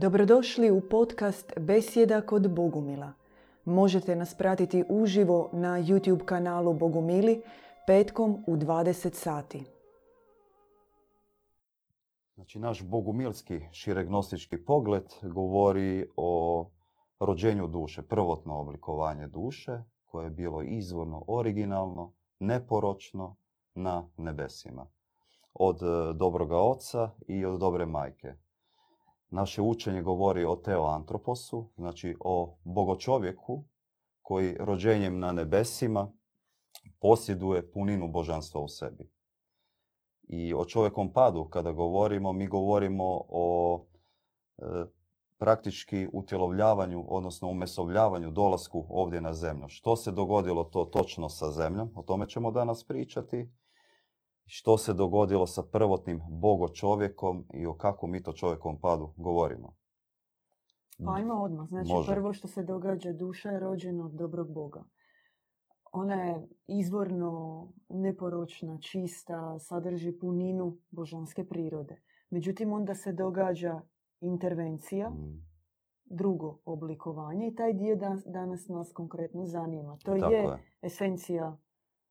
Dobrodošli 0.00 0.70
u 0.70 0.80
podcast 0.80 1.52
Besjeda 1.56 2.20
kod 2.20 2.54
Bogumila. 2.54 3.12
Možete 3.64 4.16
nas 4.16 4.34
pratiti 4.34 4.84
uživo 4.88 5.50
na 5.52 5.68
YouTube 5.68 6.24
kanalu 6.24 6.74
Bogumili 6.74 7.42
petkom 7.86 8.44
u 8.46 8.56
20 8.56 9.14
sati. 9.14 9.64
Znači, 12.34 12.58
naš 12.58 12.82
bogumilski 12.82 13.60
širegnostički 13.72 14.64
pogled 14.64 15.04
govori 15.22 16.06
o 16.16 16.66
rođenju 17.20 17.66
duše, 17.66 18.02
prvotno 18.02 18.60
oblikovanje 18.60 19.26
duše, 19.26 19.78
koje 20.06 20.26
je 20.26 20.30
bilo 20.30 20.62
izvorno, 20.62 21.24
originalno, 21.26 22.12
neporočno 22.40 23.36
na 23.74 24.08
nebesima. 24.16 24.86
Od 25.54 25.82
e, 25.82 26.12
dobroga 26.14 26.56
oca 26.56 27.10
i 27.26 27.44
od 27.44 27.60
dobre 27.60 27.86
majke. 27.86 28.34
Naše 29.30 29.62
učenje 29.62 30.02
govori 30.02 30.44
o 30.44 30.56
teoantroposu, 30.56 31.70
znači 31.76 32.16
o 32.20 32.56
bogočovjeku 32.64 33.64
koji 34.22 34.56
rođenjem 34.60 35.18
na 35.18 35.32
nebesima 35.32 36.12
posjeduje 37.00 37.70
puninu 37.72 38.08
božanstva 38.08 38.60
u 38.60 38.68
sebi. 38.68 39.10
I 40.22 40.54
o 40.54 40.64
čovjekom 40.64 41.12
padu 41.12 41.44
kada 41.44 41.72
govorimo, 41.72 42.32
mi 42.32 42.46
govorimo 42.46 43.04
o 43.28 43.86
e, 44.58 44.62
praktički 45.38 46.08
utjelovljavanju, 46.12 47.04
odnosno 47.08 47.48
umesovljavanju, 47.48 48.30
dolasku 48.30 48.86
ovdje 48.88 49.20
na 49.20 49.34
zemlju. 49.34 49.68
Što 49.68 49.96
se 49.96 50.12
dogodilo 50.12 50.64
to 50.64 50.84
točno 50.84 51.28
sa 51.28 51.50
zemljom, 51.50 51.92
o 51.94 52.02
tome 52.02 52.28
ćemo 52.28 52.50
danas 52.50 52.84
pričati. 52.84 53.48
Što 54.50 54.78
se 54.78 54.94
dogodilo 54.94 55.46
sa 55.46 55.62
prvotnim 55.62 56.20
bogo 56.30 56.68
čovjekom 56.68 57.44
i 57.54 57.66
o 57.66 57.74
kakvom 57.74 58.10
mi 58.10 58.22
to 58.22 58.32
čovjekom 58.32 58.80
padu 58.80 59.12
govorimo. 59.16 59.74
Pa 61.04 61.14
ajmo 61.14 61.34
odmah. 61.34 61.68
Znači 61.68 61.92
Može. 61.92 62.12
prvo 62.12 62.32
što 62.32 62.48
se 62.48 62.62
događa, 62.62 63.12
duša 63.12 63.50
je 63.50 63.60
rođena 63.60 64.04
od 64.04 64.12
dobrog 64.12 64.52
Boga. 64.52 64.84
Ona 65.92 66.14
je 66.14 66.48
izvorno 66.68 67.32
neporočna, 67.88 68.78
čista, 68.80 69.58
sadrži 69.58 70.12
puninu 70.12 70.78
božanske 70.90 71.44
prirode. 71.44 72.02
Međutim, 72.30 72.72
onda 72.72 72.94
se 72.94 73.12
događa 73.12 73.80
intervencija, 74.20 75.10
Mm, 75.10 75.44
drugo 76.04 76.58
oblikovanje 76.64 77.48
i 77.48 77.54
taj 77.54 77.72
dio 77.72 77.96
dan- 77.96 78.22
danas 78.26 78.68
nas 78.68 78.92
konkretno 78.92 79.46
zanima. 79.46 79.96
To 80.04 80.14
je 80.14 80.32
je. 80.32 80.58
esencija 80.82 81.56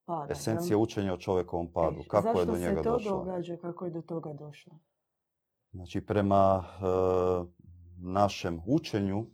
pada. 0.08 0.32
Esencija 0.32 0.78
učenja 0.78 1.14
o 1.14 1.18
čovjekovom 1.18 1.72
padu. 1.74 2.00
E, 2.00 2.08
Kako 2.08 2.28
je 2.28 2.34
zašto 2.36 2.52
do 2.52 2.58
njega 2.58 2.76
se 2.76 2.84
to 2.84 2.92
došlo? 2.92 3.18
događa, 3.18 3.58
kako 3.58 3.86
je 3.86 3.92
do 3.92 4.02
toga 4.02 4.34
došlo? 4.34 4.74
Znači, 5.72 6.02
prema 6.02 6.64
e, 6.64 6.84
našem 7.98 8.62
učenju 8.68 9.26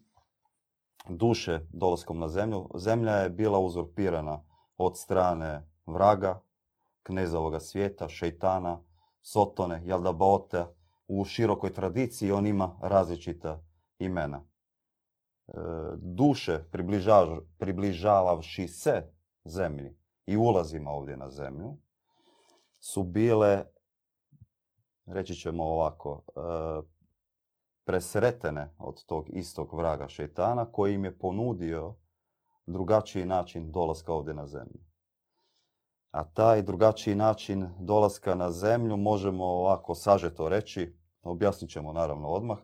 duše 1.10 1.60
dolaskom 1.74 2.20
na 2.20 2.28
zemlju, 2.28 2.70
zemlja 2.76 3.12
je 3.12 3.30
bila 3.30 3.60
uzurpirana 3.60 4.44
od 4.78 4.98
strane 4.98 5.68
vraga, 5.86 6.42
kneza 7.04 7.40
ovoga 7.40 7.60
svijeta, 7.60 8.08
šeitana, 8.08 8.80
sotone, 9.22 9.82
jaldabaote. 9.86 10.66
U 11.08 11.26
širokoj 11.26 11.74
tradiciji 11.74 12.32
on 12.32 12.48
ima 12.48 12.78
različita 12.82 13.64
imena. 14.00 14.44
E, 15.48 15.52
duše 15.98 16.60
približav- 16.72 17.42
približavavši 17.58 18.68
se 18.68 19.12
zemlji 19.46 20.03
i 20.26 20.38
ulazima 20.38 20.92
ovdje 20.92 21.18
na 21.18 21.30
zemlju 21.30 21.78
su 22.80 23.04
bile 23.04 23.66
reći 25.06 25.36
ćemo 25.36 25.64
ovako, 25.64 26.22
e, 26.28 26.40
presretene 27.86 28.76
od 28.78 29.06
tog 29.06 29.30
istog 29.30 29.74
vraga 29.74 30.08
šeitana 30.08 30.72
koji 30.72 30.94
im 30.94 31.06
je 31.06 31.18
ponudio 31.18 31.96
drugačiji 32.66 33.26
način 33.26 33.72
dolaska 33.72 34.14
ovdje 34.14 34.34
na 34.34 34.47
zemlju. 34.47 34.80
A 36.12 36.24
taj 36.24 36.62
drugačiji 36.62 37.16
način 37.16 37.70
dolaska 37.80 38.36
na 38.36 38.52
zemlju 38.52 38.97
možemo 38.97 39.46
ovako 39.46 39.96
sažeto 39.96 40.50
reći, 40.50 40.97
objasnit 41.24 41.70
ćemo 41.70 41.94
naravno 41.94 42.28
odmah, 42.28 42.58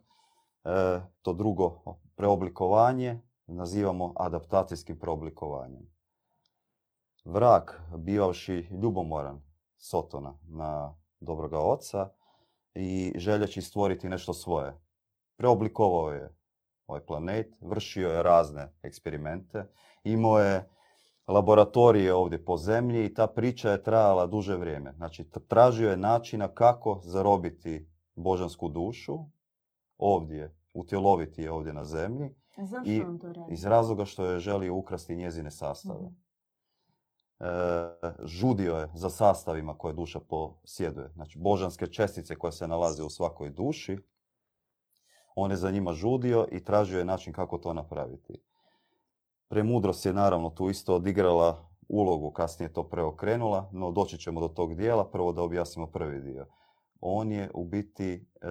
e, 0.64 1.02
to 1.22 1.34
drugo 1.34 1.98
preoblikovanje 2.16 3.22
nazivamo 3.48 4.14
adaptacijskim 4.16 5.00
preoblikovanjem. 5.00 5.99
Vrak, 7.32 7.82
bivavši 7.98 8.68
ljubomoran 8.82 9.42
Sotona 9.78 10.34
na 10.48 10.96
dobroga 11.20 11.60
oca, 11.60 12.10
i 12.76 13.14
željeći 13.16 13.62
stvoriti 13.62 14.10
nešto 14.10 14.34
svoje. 14.34 14.80
Preoblikovao 15.38 16.12
je 16.12 16.36
ovaj 16.88 17.02
planet, 17.06 17.56
vršio 17.62 18.10
je 18.10 18.24
razne 18.24 18.74
eksperimente, 18.82 19.66
imao 20.04 20.40
je 20.40 20.70
laboratorije 21.28 22.14
ovdje 22.14 22.46
po 22.46 22.58
zemlji 22.58 23.06
i 23.06 23.14
ta 23.14 23.28
priča 23.28 23.72
je 23.72 23.84
trajala 23.84 24.28
duže 24.28 24.56
vrijeme. 24.56 24.94
Znači, 24.94 25.30
tražio 25.48 25.90
je 25.90 25.98
načina 25.98 26.48
kako 26.48 27.02
zarobiti 27.04 27.90
božansku 28.16 28.70
dušu 28.70 29.18
ovdje, 29.98 30.56
utjeloviti 30.74 31.42
je 31.42 31.52
ovdje 31.52 31.74
na 31.74 31.86
zemlji, 31.86 32.36
A 32.58 32.66
zašto 32.66 32.92
I 32.92 33.02
on 33.02 33.20
to 33.20 33.34
radi? 33.34 33.54
iz 33.54 33.66
razloga 33.66 34.06
što 34.06 34.26
je 34.26 34.40
želio 34.40 34.76
ukrasti 34.76 35.16
njezine 35.16 35.52
sastave. 35.52 36.06
Mhm. 36.06 36.29
E, 37.40 37.46
žudio 38.24 38.76
je 38.76 38.90
za 38.94 39.10
sastavima 39.10 39.78
koje 39.78 39.94
duša 39.94 40.20
posjeduje. 40.20 41.10
Znači, 41.14 41.40
božanske 41.40 41.88
čestice 41.88 42.36
koje 42.36 42.52
se 42.52 42.68
nalaze 42.68 43.04
u 43.04 43.10
svakoj 43.10 43.50
duši, 43.50 43.98
on 45.36 45.52
je 45.52 45.58
za 45.58 45.72
njima 45.72 45.94
žudio 45.94 46.48
i 46.52 46.64
tražio 46.64 47.00
je 47.00 47.06
način 47.06 47.34
kako 47.34 47.58
to 47.58 47.74
napraviti. 47.74 48.34
Premudrost 49.50 50.06
je 50.06 50.14
naravno 50.14 50.50
tu 50.50 50.70
isto 50.70 50.96
odigrala 50.96 51.70
ulogu, 51.88 52.32
kasnije 52.32 52.74
to 52.74 52.90
preokrenula, 52.90 53.70
no 53.72 53.92
doći 53.92 54.18
ćemo 54.18 54.42
do 54.42 54.48
tog 54.48 54.76
dijela, 54.76 55.10
prvo 55.12 55.32
da 55.32 55.42
objasnimo 55.42 55.88
prvi 55.88 56.22
dio. 56.22 56.48
On 57.02 57.32
je 57.32 57.52
u 57.54 57.66
biti 57.66 58.14
e, 58.14 58.48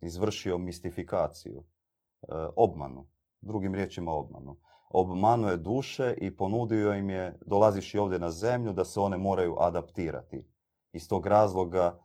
izvršio 0.00 0.58
mistifikaciju, 0.58 1.62
e, 1.62 2.26
obmanu, 2.56 3.06
drugim 3.40 3.74
riječima 3.74 4.12
obmanu 4.12 4.56
obmanuje 4.90 5.56
duše 5.56 6.14
i 6.20 6.36
ponudio 6.36 6.94
im 6.94 7.10
je, 7.10 7.38
dolaziš 7.46 7.94
i 7.94 7.98
ovdje 7.98 8.18
na 8.18 8.30
zemlju, 8.30 8.72
da 8.72 8.84
se 8.84 9.00
one 9.00 9.16
moraju 9.16 9.56
adaptirati. 9.58 10.46
Iz 10.92 11.08
tog 11.08 11.26
razloga 11.26 11.98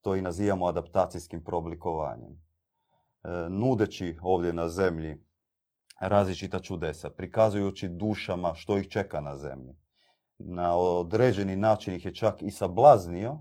to 0.00 0.16
i 0.16 0.22
nazivamo 0.22 0.66
adaptacijskim 0.66 1.44
preoblikovanjem. 1.44 2.32
E, 2.32 3.48
nudeći 3.48 4.18
ovdje 4.22 4.52
na 4.52 4.68
zemlji 4.68 5.24
različita 6.00 6.58
čudesa, 6.58 7.10
prikazujući 7.10 7.88
dušama 7.88 8.54
što 8.54 8.78
ih 8.78 8.88
čeka 8.88 9.20
na 9.20 9.36
zemlji. 9.36 9.76
Na 10.38 10.76
određeni 10.76 11.56
način 11.56 11.94
ih 11.94 12.04
je 12.04 12.14
čak 12.14 12.42
i 12.42 12.50
sablaznio, 12.50 13.38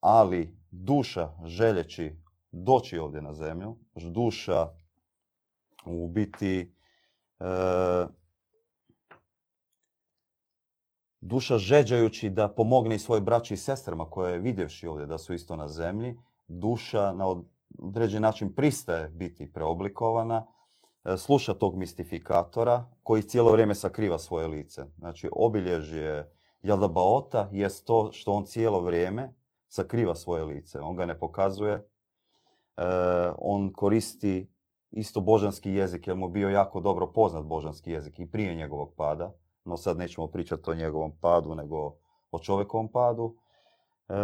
ali 0.00 0.58
duša 0.70 1.30
željeći 1.44 2.16
doći 2.52 2.98
ovdje 2.98 3.22
na 3.22 3.34
zemlju, 3.34 3.76
duša 3.94 4.68
u 5.86 6.08
biti 6.08 6.74
e, 7.40 7.44
duša 11.20 11.58
žeđajući 11.58 12.30
da 12.30 12.48
pomogne 12.48 12.94
i 12.94 12.98
svojoj 12.98 13.20
braći 13.20 13.54
i 13.54 13.56
sestrama 13.56 14.10
koje 14.10 14.32
je 14.32 14.38
vidjevši 14.38 14.86
ovdje 14.86 15.06
da 15.06 15.18
su 15.18 15.34
isto 15.34 15.56
na 15.56 15.68
zemlji, 15.68 16.16
duša 16.48 17.12
na 17.12 17.28
od- 17.28 17.44
određen 17.78 18.22
način 18.22 18.54
pristaje 18.54 19.08
biti 19.08 19.52
preoblikovana, 19.52 20.46
e, 21.04 21.16
sluša 21.16 21.54
tog 21.54 21.76
mistifikatora 21.76 22.84
koji 23.02 23.22
cijelo 23.22 23.52
vrijeme 23.52 23.74
sakriva 23.74 24.18
svoje 24.18 24.46
lice. 24.46 24.84
Znači 24.98 25.28
obilježje 25.32 26.32
Jaldabaota 26.62 27.48
jest 27.52 27.86
to 27.86 28.12
što 28.12 28.32
on 28.32 28.46
cijelo 28.46 28.80
vrijeme 28.80 29.34
sakriva 29.68 30.14
svoje 30.14 30.44
lice. 30.44 30.80
On 30.80 30.96
ga 30.96 31.06
ne 31.06 31.18
pokazuje, 31.18 31.72
e, 32.76 32.82
on 33.38 33.72
koristi 33.72 34.50
isto 34.90 35.20
božanski 35.20 35.70
jezik, 35.70 36.06
jer 36.06 36.16
mu 36.16 36.28
bio 36.28 36.48
jako 36.48 36.80
dobro 36.80 37.12
poznat 37.12 37.44
božanski 37.44 37.90
jezik 37.90 38.18
i 38.18 38.30
prije 38.30 38.54
njegovog 38.54 38.94
pada, 38.96 39.32
no 39.64 39.76
sad 39.76 39.98
nećemo 39.98 40.26
pričati 40.26 40.70
o 40.70 40.74
njegovom 40.74 41.12
padu, 41.20 41.54
nego 41.54 41.96
o 42.30 42.38
čovjekovom 42.38 42.88
padu. 42.88 43.36
E, 44.08 44.14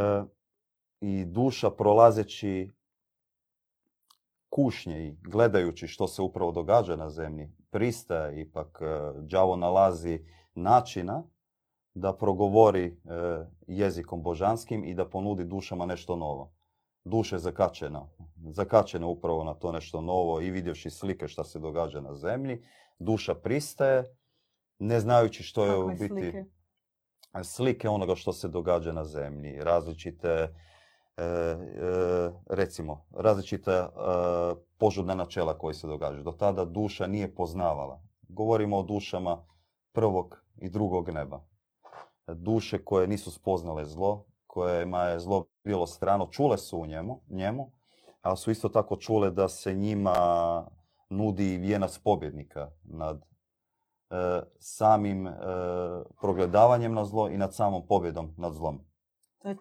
I 1.01 1.25
duša 1.25 1.71
prolazeći 1.71 2.71
kušnje 4.51 5.07
i 5.07 5.17
gledajući 5.23 5.87
što 5.87 6.09
se 6.09 6.23
upravo 6.23 6.53
događa 6.53 6.97
na 6.97 7.11
zemlji, 7.11 7.51
pristaje 7.71 8.41
ipak, 8.41 8.79
e, 8.83 8.87
đavo 9.21 9.57
nalazi 9.57 10.25
načina 10.55 11.23
da 11.95 12.17
progovori 12.17 12.85
e, 12.85 12.95
jezikom 13.67 14.23
božanskim 14.23 14.85
i 14.85 14.95
da 14.95 15.09
ponudi 15.09 15.45
dušama 15.45 15.87
nešto 15.87 16.17
novo. 16.17 16.53
Duša 17.05 17.37
je 17.37 17.41
zakačena, 17.41 18.09
zakačena 18.51 19.07
upravo 19.07 19.45
na 19.45 19.55
to 19.55 19.73
nešto 19.73 20.01
novo 20.01 20.41
i 20.41 20.51
vidjevši 20.51 20.91
slike 20.91 21.29
što 21.29 21.45
se 21.45 21.59
događa 21.59 22.01
na 22.01 22.15
zemlji, 22.15 22.65
duša 22.99 23.35
pristaje, 23.35 24.17
ne 24.79 25.01
znajući 25.01 25.43
što 25.43 25.65
je 25.65 25.77
u 25.77 25.89
biti 25.89 26.09
slike? 26.09 26.45
slike 27.43 27.89
onoga 27.89 28.15
što 28.15 28.33
se 28.33 28.49
događa 28.49 28.93
na 28.93 29.05
zemlji, 29.05 29.61
različite 29.61 30.49
E, 31.17 31.25
e, 31.25 31.57
recimo, 32.47 33.05
različita 33.11 33.73
e, 33.73 33.91
požudna 34.79 35.15
načela 35.15 35.59
koji 35.59 35.75
se 35.75 35.87
događaju. 35.87 36.23
Do 36.23 36.33
tada 36.33 36.65
duša 36.65 37.07
nije 37.07 37.35
poznavala. 37.35 38.03
Govorimo 38.29 38.79
o 38.79 38.83
dušama 38.83 39.45
prvog 39.93 40.43
i 40.57 40.71
drugog 40.71 41.09
neba. 41.09 41.45
Duše 42.27 42.85
koje 42.85 43.07
nisu 43.07 43.31
spoznale 43.31 43.85
zlo, 43.85 44.27
kojima 44.53 45.05
je 45.05 45.21
zlo 45.21 45.47
bilo 45.65 45.87
strano, 45.87 46.27
čule 46.27 46.59
su 46.59 46.79
u 46.79 46.87
njemu, 46.87 47.21
njemu, 47.29 47.71
ali 48.23 48.37
su 48.37 48.51
isto 48.51 48.69
tako 48.69 48.97
čule 48.97 49.31
da 49.31 49.49
se 49.49 49.75
njima 49.75 50.15
nudi 51.11 51.57
vijenac 51.59 51.99
pobjednika 51.99 52.71
nad 52.85 53.25
samim 54.59 55.29
progledavanjem 56.21 56.95
na 56.95 57.05
zlo 57.05 57.29
i 57.29 57.37
nad 57.37 57.55
samom 57.55 57.87
pobjedom 57.87 58.35
nad 58.37 58.53
zlom. 58.53 58.92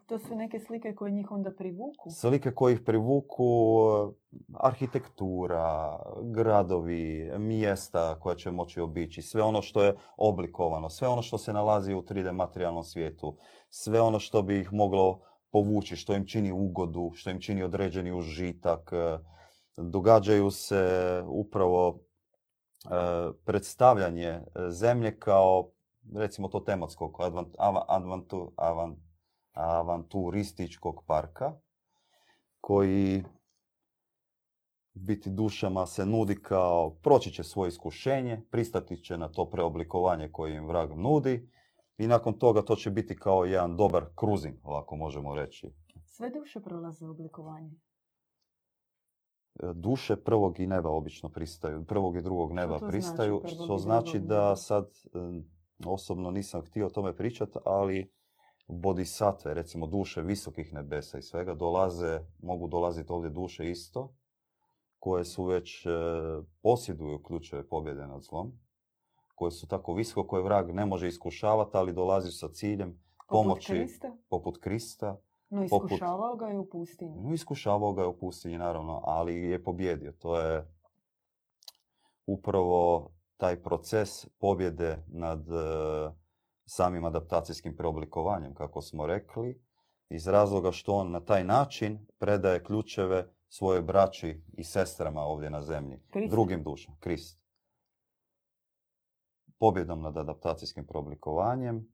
To 0.05 0.19
su 0.19 0.35
neke 0.35 0.59
slike 0.59 0.95
koje 0.95 1.11
njih 1.11 1.31
onda 1.31 1.51
privuku? 1.51 2.09
Slike 2.09 2.51
koje 2.51 2.73
ih 2.73 2.81
privuku, 2.85 3.43
arhitektura, 4.53 5.99
gradovi, 6.23 7.31
mjesta 7.37 8.19
koja 8.19 8.35
će 8.35 8.51
moći 8.51 8.81
obići, 8.81 9.21
sve 9.21 9.43
ono 9.43 9.61
što 9.61 9.83
je 9.83 9.95
oblikovano, 10.17 10.89
sve 10.89 11.07
ono 11.07 11.21
što 11.21 11.37
se 11.37 11.53
nalazi 11.53 11.93
u 11.93 12.01
3D 12.01 12.31
materijalnom 12.31 12.83
svijetu, 12.83 13.37
sve 13.69 14.01
ono 14.01 14.19
što 14.19 14.41
bi 14.41 14.59
ih 14.59 14.73
moglo 14.73 15.19
povući, 15.51 15.95
što 15.95 16.13
im 16.13 16.25
čini 16.27 16.51
ugodu, 16.51 17.11
što 17.13 17.29
im 17.29 17.41
čini 17.41 17.63
određeni 17.63 18.11
užitak. 18.11 18.91
Događaju 19.77 20.51
se 20.51 20.85
upravo 21.27 21.99
e, 21.99 22.89
predstavljanje 23.45 24.41
zemlje 24.69 25.19
kao 25.19 25.69
recimo 26.15 26.47
to 26.47 26.59
tematskog 26.59 27.17
advantu, 27.87 28.51
avant, 28.57 28.97
avanturističkog 29.53 31.03
parka 31.07 31.53
koji 32.61 33.23
biti 34.93 35.29
dušama 35.29 35.85
se 35.85 36.05
nudi 36.05 36.35
kao 36.41 36.89
proći 36.89 37.31
će 37.31 37.43
svoje 37.43 37.67
iskušenje, 37.67 38.41
pristati 38.51 39.03
će 39.03 39.17
na 39.17 39.31
to 39.31 39.49
preoblikovanje 39.49 40.31
koje 40.31 40.55
im 40.55 40.67
vrag 40.67 40.91
nudi 40.97 41.49
i 41.97 42.07
nakon 42.07 42.33
toga 42.33 42.61
to 42.61 42.75
će 42.75 42.91
biti 42.91 43.15
kao 43.15 43.45
jedan 43.45 43.77
dobar 43.77 44.05
kruzing, 44.15 44.55
ovako 44.63 44.95
možemo 44.95 45.35
reći. 45.35 45.73
Sve 46.05 46.29
duše 46.29 46.59
prolaze 46.59 47.05
oblikovanje? 47.05 47.71
E, 49.63 49.73
duše 49.73 50.15
prvog 50.15 50.59
i 50.59 50.67
neba 50.67 50.89
obično 50.89 51.29
pristaju, 51.29 51.85
prvog 51.85 52.17
i 52.17 52.21
drugog 52.21 52.53
neba 52.53 52.79
pristaju, 52.87 53.39
znači, 53.39 53.55
što 53.55 53.77
znači 53.77 54.19
da 54.19 54.55
sad 54.55 54.89
osobno 55.85 56.31
nisam 56.31 56.61
htio 56.61 56.85
o 56.85 56.89
tome 56.89 57.15
pričati, 57.15 57.59
ali 57.65 58.11
bodhisatve, 58.67 59.53
recimo 59.53 59.87
duše 59.87 60.21
visokih 60.21 60.73
nebesa 60.73 61.17
i 61.17 61.21
svega, 61.21 61.53
dolaze, 61.53 62.19
mogu 62.39 62.67
dolaziti 62.67 63.11
ovdje 63.11 63.29
duše 63.29 63.71
isto, 63.71 64.13
koje 64.99 65.25
su 65.25 65.45
već 65.45 65.85
e, 65.85 65.89
posjeduju 66.61 67.23
ključeve 67.23 67.67
pobjede 67.67 68.07
nad 68.07 68.21
zlom, 68.21 68.51
koje 69.35 69.51
su 69.51 69.67
tako 69.67 69.93
visoko 69.93 70.27
koje 70.27 70.43
vrag 70.43 70.71
ne 70.71 70.85
može 70.85 71.07
iskušavati, 71.07 71.77
ali 71.77 71.93
dolazi 71.93 72.31
sa 72.31 72.47
ciljem 72.47 72.99
pomoći 73.29 73.67
poput 73.67 73.77
Krista. 73.77 74.17
Poput 74.29 74.57
Krista 74.57 75.21
no 75.49 75.63
iskušavao 75.63 76.35
ga 76.35 76.47
je 76.47 76.59
u 76.59 76.69
pustinji. 76.69 77.21
No 77.21 77.33
iskušavao 77.33 77.93
ga 77.93 78.01
je 78.01 78.07
u 78.07 78.17
pustinji, 78.17 78.57
naravno, 78.57 79.01
ali 79.03 79.35
je 79.35 79.63
pobjedio. 79.63 80.11
To 80.11 80.39
je 80.39 80.67
upravo 82.25 83.11
taj 83.37 83.63
proces 83.63 84.25
pobjede 84.39 85.03
nad 85.07 85.49
e, 85.49 86.11
samim 86.65 87.05
adaptacijskim 87.05 87.75
preoblikovanjem, 87.75 88.53
kako 88.53 88.81
smo 88.81 89.07
rekli, 89.07 89.61
iz 90.09 90.27
razloga 90.27 90.71
što 90.71 90.93
on 90.93 91.11
na 91.11 91.19
taj 91.19 91.43
način 91.43 92.07
predaje 92.17 92.63
ključeve 92.63 93.33
svojoj 93.47 93.81
braći 93.81 94.43
i 94.53 94.63
sestrama 94.63 95.21
ovdje 95.21 95.49
na 95.49 95.61
zemlji, 95.61 95.99
drugim 96.29 96.63
dušama, 96.63 96.97
Krist. 96.99 97.41
Pobjedom 99.59 100.01
nad 100.01 100.17
adaptacijskim 100.17 100.87
preoblikovanjem 100.87 101.93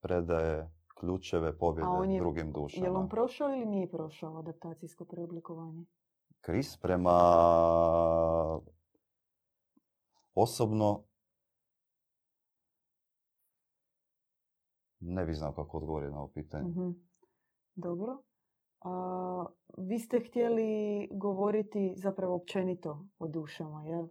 predaje 0.00 0.70
ključeve 1.00 1.58
pobjede 1.58 2.12
je, 2.12 2.20
drugim 2.20 2.52
dušama. 2.52 2.86
Je 2.86 2.90
li 2.90 2.96
on 2.96 3.08
prošao 3.08 3.48
ili 3.48 3.66
nije 3.66 3.90
prošao 3.90 4.38
adaptacijsko 4.38 5.04
preoblikovanje? 5.04 5.84
Krist 6.40 6.82
prema 6.82 7.10
osobno 10.34 11.04
Ne 15.00 15.24
bi 15.24 15.34
znao 15.34 15.52
kako 15.52 15.76
odgovoriti 15.76 16.12
na 16.12 16.18
ovo 16.18 16.28
pitanje. 16.28 16.68
Mhm. 16.68 16.90
Dobro. 17.74 18.22
A, 18.80 19.46
vi 19.76 19.98
ste 19.98 20.20
htjeli 20.20 21.08
govoriti 21.12 21.94
zapravo 21.96 22.34
općenito 22.34 23.06
o 23.18 23.28
dušama, 23.28 23.84
jel? 23.84 24.08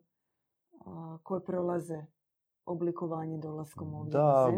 A, 0.86 1.18
koje 1.24 1.46
prolaze 1.46 2.06
oblikovanje 2.66 3.38
dolaskom 3.38 3.94
ovdje 3.94 4.12
da, 4.12 4.52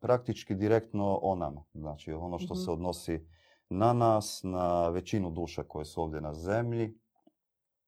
praktički 0.00 0.54
direktno 0.54 1.18
o 1.22 1.36
nama. 1.36 1.64
Znači 1.74 2.12
ono 2.12 2.38
što 2.38 2.54
se 2.54 2.70
mhm. 2.70 2.72
odnosi 2.72 3.26
na 3.68 3.92
nas, 3.92 4.40
na 4.44 4.88
većinu 4.88 5.30
duša 5.30 5.62
koje 5.62 5.84
su 5.84 6.02
ovdje 6.02 6.20
na 6.20 6.34
zemlji. 6.34 6.98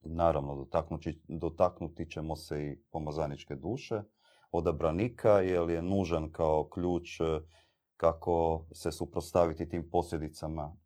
Naravno, 0.00 0.56
dotaknuti, 0.56 1.22
dotaknuti 1.28 2.10
ćemo 2.10 2.36
se 2.36 2.64
i 2.64 2.76
pomazaničke 2.90 3.54
duše 3.54 4.02
odabranika 4.56 5.30
jer 5.30 5.70
je 5.70 5.82
nužan 5.82 6.32
kao 6.32 6.68
ključ 6.68 7.20
e, 7.20 7.24
kako 7.96 8.66
se 8.72 8.92
suprotstaviti 8.92 9.68
tim 9.68 9.90
posljedicama 9.90 10.76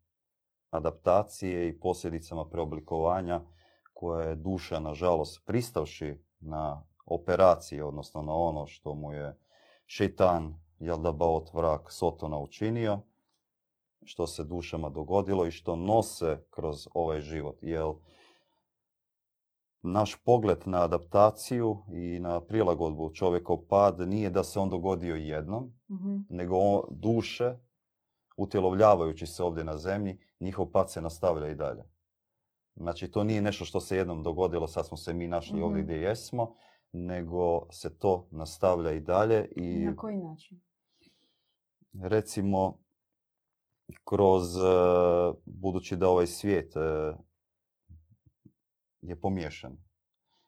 adaptacije 0.69 1.69
i 1.69 1.79
posljedicama 1.79 2.49
preoblikovanja 2.49 3.41
koje 3.93 4.29
je 4.29 4.35
duša, 4.35 4.79
nažalost, 4.79 5.45
pristavši 5.45 6.17
na 6.39 6.83
operacije, 7.05 7.83
odnosno 7.83 8.21
na 8.21 8.33
ono 8.33 8.67
što 8.67 8.95
mu 8.95 9.13
je 9.13 9.37
šeitan, 9.85 10.59
jel 10.79 10.97
da 10.97 11.11
baot 11.11 11.53
vrak 11.53 11.91
Sotona 11.91 12.37
učinio, 12.39 12.99
što 14.03 14.27
se 14.27 14.43
dušama 14.43 14.89
dogodilo 14.89 15.45
i 15.45 15.51
što 15.51 15.75
nose 15.75 16.43
kroz 16.49 16.87
ovaj 16.93 17.21
život. 17.21 17.57
Jel 17.61 17.93
naš 19.81 20.15
pogled 20.23 20.57
na 20.65 20.83
adaptaciju 20.83 21.77
i 21.91 22.19
na 22.19 22.41
prilagodbu 22.41 23.09
čovjekov 23.13 23.57
pad 23.69 23.99
nije 23.99 24.29
da 24.29 24.43
se 24.43 24.59
on 24.59 24.69
dogodio 24.69 25.15
jednom, 25.15 25.73
mhm. 25.91 26.17
nego 26.29 26.83
duše, 26.91 27.57
utjelovljavajući 28.37 29.27
se 29.27 29.43
ovdje 29.43 29.63
na 29.63 29.77
zemlji, 29.77 30.19
njihov 30.39 30.71
pad 30.71 30.91
se 30.91 31.01
nastavlja 31.01 31.49
i 31.49 31.55
dalje. 31.55 31.83
Znači, 32.75 33.11
to 33.11 33.23
nije 33.23 33.41
nešto 33.41 33.65
što 33.65 33.79
se 33.79 33.97
jednom 33.97 34.23
dogodilo, 34.23 34.67
sad 34.67 34.87
smo 34.87 34.97
se 34.97 35.13
mi 35.13 35.27
našli 35.27 35.61
ovdje 35.61 35.81
mhm. 35.81 35.85
gdje 35.85 36.01
jesmo, 36.01 36.55
nego 36.91 37.71
se 37.71 37.97
to 37.97 38.27
nastavlja 38.31 38.91
i 38.91 38.99
dalje. 38.99 39.51
I, 39.55 39.85
na 39.85 39.95
koji 39.95 40.17
način? 40.17 40.61
Recimo, 41.93 42.77
kroz, 44.03 44.57
e, 44.57 44.61
budući 45.45 45.95
da 45.95 46.09
ovaj 46.09 46.27
svijet 46.27 46.75
e, 46.75 47.13
je 49.01 49.21
pomiješan. 49.21 49.77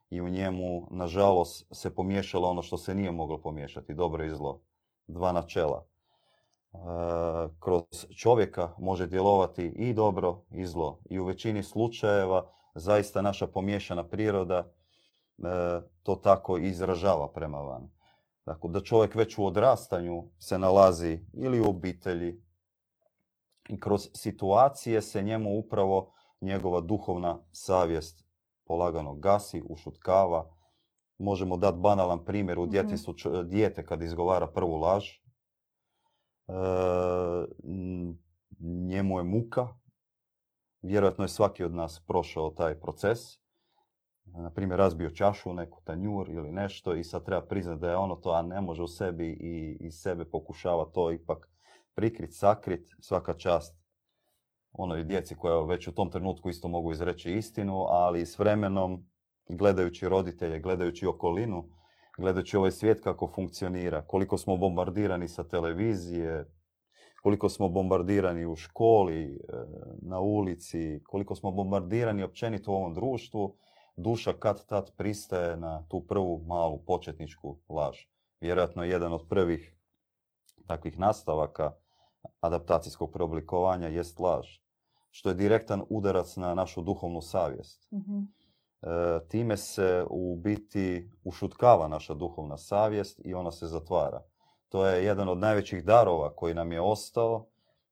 I 0.10 0.22
u 0.22 0.30
njemu, 0.30 0.88
nažalost, 0.92 1.68
se 1.72 1.96
pomiješalo 1.96 2.50
ono 2.50 2.62
što 2.62 2.78
se 2.78 2.96
nije 2.96 3.12
moglo 3.12 3.42
pomiješati, 3.42 3.94
dobro 3.94 4.26
i 4.26 4.30
zlo. 4.30 4.62
Dva 5.08 5.32
načela. 5.32 5.86
E, 6.74 6.78
kroz 7.60 7.84
čovjeka 8.18 8.76
može 8.78 9.08
djelovati 9.08 9.66
i 9.66 9.94
dobro 9.94 10.44
i 10.52 10.66
zlo. 10.66 11.00
I 11.10 11.20
u 11.20 11.26
većini 11.26 11.64
slučajeva 11.64 12.52
zaista 12.76 13.22
naša 13.22 13.48
pomiješana 13.48 14.08
priroda 14.08 14.58
e, 14.58 14.72
to 16.04 16.16
tako 16.16 16.58
izražava 16.58 17.32
prema 17.32 17.60
van. 17.60 17.90
Dakle, 18.46 18.70
da 18.70 18.82
čovjek 18.82 19.16
već 19.16 19.38
u 19.38 19.46
odrastanju 19.46 20.24
se 20.40 20.60
nalazi 20.60 21.20
ili 21.34 21.62
u 21.62 21.70
obitelji 21.70 22.42
i 23.70 23.80
kroz 23.80 24.10
situacije 24.14 25.02
se 25.02 25.22
njemu 25.22 25.60
upravo 25.60 26.14
njegova 26.42 26.82
duhovna 26.82 27.40
savjest 27.52 28.21
polagano 28.72 29.16
gasi, 29.16 29.62
ušutkava. 29.70 30.50
Možemo 31.18 31.58
dati 31.58 31.78
banalan 31.78 32.26
primjer 32.26 32.60
u 32.60 32.64
mhm. 32.64 32.72
djetinstvu 32.72 33.14
dijete 33.46 33.86
kad 33.86 34.02
izgovara 34.02 34.48
prvu 34.48 34.76
laž. 34.76 35.06
E, 35.10 35.14
njemu 38.60 39.18
je 39.20 39.24
muka. 39.24 39.68
Vjerojatno 40.82 41.24
je 41.24 41.28
svaki 41.28 41.64
od 41.64 41.74
nas 41.74 42.04
prošao 42.08 42.50
taj 42.50 42.80
proces. 42.80 43.20
Na 44.26 44.50
primjer, 44.50 44.80
razbio 44.80 45.10
čašu, 45.10 45.54
neku 45.54 45.82
tanjur 45.84 46.30
ili 46.30 46.52
nešto 46.52 46.96
i 46.96 47.04
sad 47.04 47.26
treba 47.26 47.42
priznati 47.42 47.82
da 47.82 47.90
je 47.90 47.98
ono 47.98 48.16
to, 48.16 48.32
a 48.32 48.42
ne 48.42 48.62
može 48.62 48.84
u 48.84 48.88
sebi 48.88 49.28
i 49.30 49.78
iz 49.80 49.94
sebe 49.94 50.26
pokušava 50.26 50.86
to 50.86 51.12
ipak 51.12 51.50
prikrit, 51.96 52.36
sakrit, 52.36 52.88
svaka 53.00 53.34
čast 53.34 53.81
onoj 54.74 55.04
djeci 55.04 55.36
koja 55.36 55.62
već 55.62 55.88
u 55.88 55.92
tom 55.92 56.12
trenutku 56.12 56.50
isto 56.50 56.68
mogu 56.68 56.92
izreći 56.92 57.34
istinu, 57.34 57.86
ali 57.90 58.26
s 58.26 58.40
vremenom, 58.40 59.06
gledajući 59.50 60.10
roditelje, 60.10 60.60
gledajući 60.60 61.08
okolinu, 61.08 61.70
gledajući 62.18 62.58
ovaj 62.58 62.72
svijet 62.72 63.04
kako 63.04 63.28
funkcionira, 63.28 64.02
koliko 64.08 64.38
smo 64.38 64.58
bombardirani 64.58 65.28
sa 65.28 65.44
televizije, 65.44 66.46
koliko 67.24 67.50
smo 67.50 67.70
bombardirani 67.70 68.46
u 68.46 68.56
školi, 68.56 69.24
e, 69.24 69.38
na 70.02 70.20
ulici, 70.20 71.02
koliko 71.04 71.36
smo 71.36 71.52
bombardirani 71.52 72.24
općenito 72.24 72.72
u 72.72 72.76
ovom 72.76 72.94
društvu, 72.94 73.56
duša 73.96 74.34
kad 74.34 74.66
tad 74.66 74.96
pristaje 74.98 75.58
na 75.58 75.86
tu 75.90 76.08
prvu 76.08 76.44
malu 76.48 76.86
početničku 76.86 77.58
laž. 77.70 77.98
Vjerojatno 78.42 78.84
jedan 78.84 79.14
od 79.14 79.28
prvih 79.30 79.76
takvih 80.68 81.00
nastavaka 81.00 81.72
adaptacijskog 82.40 83.12
preoblikovanja 83.12 83.88
jest 83.88 84.20
laž, 84.20 84.48
što 85.10 85.30
je 85.30 85.36
direktan 85.36 85.84
udarac 85.90 86.36
na 86.36 86.56
našu 86.56 86.82
duhovnu 86.82 87.22
savjest. 87.22 87.88
Mhm. 87.92 88.20
E, 88.82 89.20
time 89.28 89.58
se 89.58 90.06
u 90.10 90.36
biti 90.36 91.12
ušutkava 91.24 91.88
naša 91.88 92.14
duhovna 92.14 92.58
savjest 92.58 93.22
i 93.26 93.34
ona 93.34 93.52
se 93.52 93.68
zatvara. 93.68 94.24
To 94.70 94.86
je 94.86 95.06
jedan 95.06 95.30
od 95.30 95.38
najvećih 95.38 95.86
darova 95.86 96.36
koji 96.36 96.54
nam 96.54 96.72
je 96.72 96.82
ostao, 96.82 97.48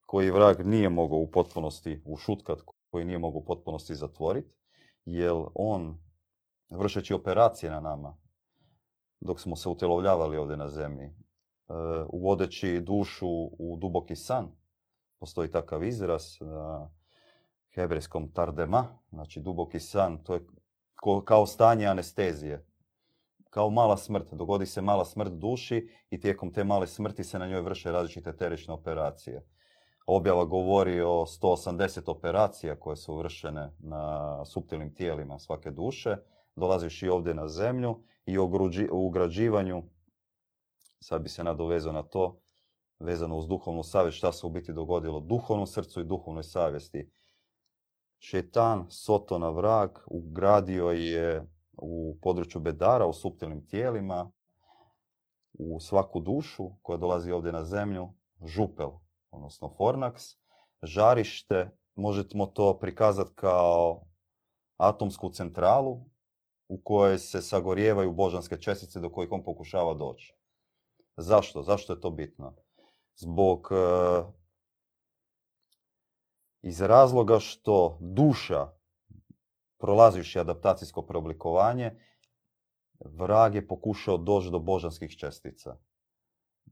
koji 0.05 0.31
vrag 0.31 0.65
nije 0.65 0.89
mogao 0.89 1.17
u 1.17 1.31
potpunosti 1.31 2.01
ušutkat, 2.05 2.59
koji 2.91 3.05
nije 3.05 3.19
mogao 3.19 3.39
u 3.39 3.45
potpunosti 3.45 3.95
zatvoriti, 3.95 4.55
jer 5.05 5.33
on, 5.55 5.98
vršeći 6.69 7.13
operacije 7.13 7.71
na 7.71 7.79
nama, 7.79 8.17
dok 9.19 9.39
smo 9.39 9.55
se 9.55 9.69
utjelovljavali 9.69 10.38
ovdje 10.38 10.57
na 10.57 10.69
zemlji, 10.69 11.13
uvodeći 12.09 12.81
dušu 12.81 13.27
u 13.59 13.77
duboki 13.81 14.15
san, 14.15 14.51
postoji 15.19 15.51
takav 15.51 15.83
izraz 15.83 16.23
na 16.41 16.89
hebrejskom 17.75 18.31
tardema, 18.31 18.99
znači 19.09 19.39
duboki 19.39 19.79
san, 19.79 20.23
to 20.23 20.33
je 20.33 20.45
kao 21.25 21.45
stanje 21.45 21.85
anestezije, 21.85 22.65
kao 23.49 23.69
mala 23.69 23.97
smrt. 23.97 24.33
Dogodi 24.33 24.65
se 24.65 24.81
mala 24.81 25.05
smrt 25.05 25.33
duši 25.33 25.89
i 26.09 26.19
tijekom 26.19 26.53
te 26.53 26.63
male 26.63 26.88
smrti 26.88 27.23
se 27.23 27.39
na 27.39 27.47
njoj 27.47 27.61
vrše 27.61 27.91
različite 27.91 28.38
terične 28.38 28.73
operacije. 28.73 29.45
Objava 30.05 30.45
govori 30.45 31.01
o 31.01 31.25
180 31.41 32.11
operacija 32.11 32.79
koje 32.79 32.95
su 32.95 33.15
vršene 33.15 33.71
na 33.79 34.45
suptilnim 34.45 34.93
tijelima 34.93 35.39
svake 35.39 35.71
duše, 35.71 36.17
dolaziš 36.55 37.03
i 37.03 37.09
ovdje 37.09 37.33
na 37.33 37.47
zemlju 37.47 37.99
i 38.25 38.38
ugrađivanju, 38.91 39.83
sad 41.00 41.22
bi 41.22 41.29
se 41.29 41.44
nadovezao 41.44 41.94
na 41.94 42.03
to, 42.03 42.39
vezano 43.00 43.38
uz 43.38 43.48
duhovnu 43.48 43.84
savjest, 43.84 44.18
šta 44.18 44.32
se 44.32 44.48
u 44.48 44.50
biti 44.50 44.74
dogodilo 44.74 45.20
duhovnom 45.20 45.68
srcu 45.68 46.01
i 46.01 46.06
duhovnoj 46.06 46.44
savjesti. 46.44 47.12
Šetan, 48.20 48.86
Sotona 48.89 49.50
vrag, 49.50 49.89
ugradio 50.08 50.89
je 50.89 51.48
u 51.77 52.18
području 52.22 52.62
bedara, 52.62 53.06
u 53.06 53.13
suptilnim 53.13 53.68
tijelima, 53.68 54.32
u 55.53 55.79
svaku 55.79 56.20
dušu 56.20 56.70
koja 56.82 56.98
dolazi 56.98 57.32
ovdje 57.32 57.51
na 57.51 57.63
zemlju, 57.63 58.10
župel, 58.46 58.89
odnosno 59.32 59.74
fornaks, 59.77 60.24
žarište, 60.84 61.70
možemo 61.96 62.46
to 62.46 62.79
prikazati 62.79 63.32
kao 63.36 64.06
atomsku 64.77 65.29
centralu 65.29 66.06
u 66.68 66.82
kojoj 66.84 67.18
se 67.18 67.41
sagorijevaju 67.41 68.13
božanske 68.13 68.58
čestice 68.58 69.00
do 69.00 69.10
kojih 69.10 69.32
on 69.32 69.44
pokušava 69.44 69.94
doći. 69.94 70.38
Zašto? 71.21 71.63
Zašto 71.63 71.93
je 71.93 72.01
to 72.01 72.09
bitno? 72.09 72.55
Zbog 73.15 73.69
e, 73.71 73.75
iz 76.61 76.81
razloga 76.81 77.39
što 77.39 77.97
duša 78.01 78.67
prolazivši 79.77 80.39
adaptacijsko 80.39 81.01
preoblikovanje, 81.01 81.91
vrag 82.99 83.55
je 83.55 83.67
pokušao 83.67 84.17
doći 84.17 84.49
do 84.51 84.59
božanskih 84.59 85.17
čestica. 85.17 85.77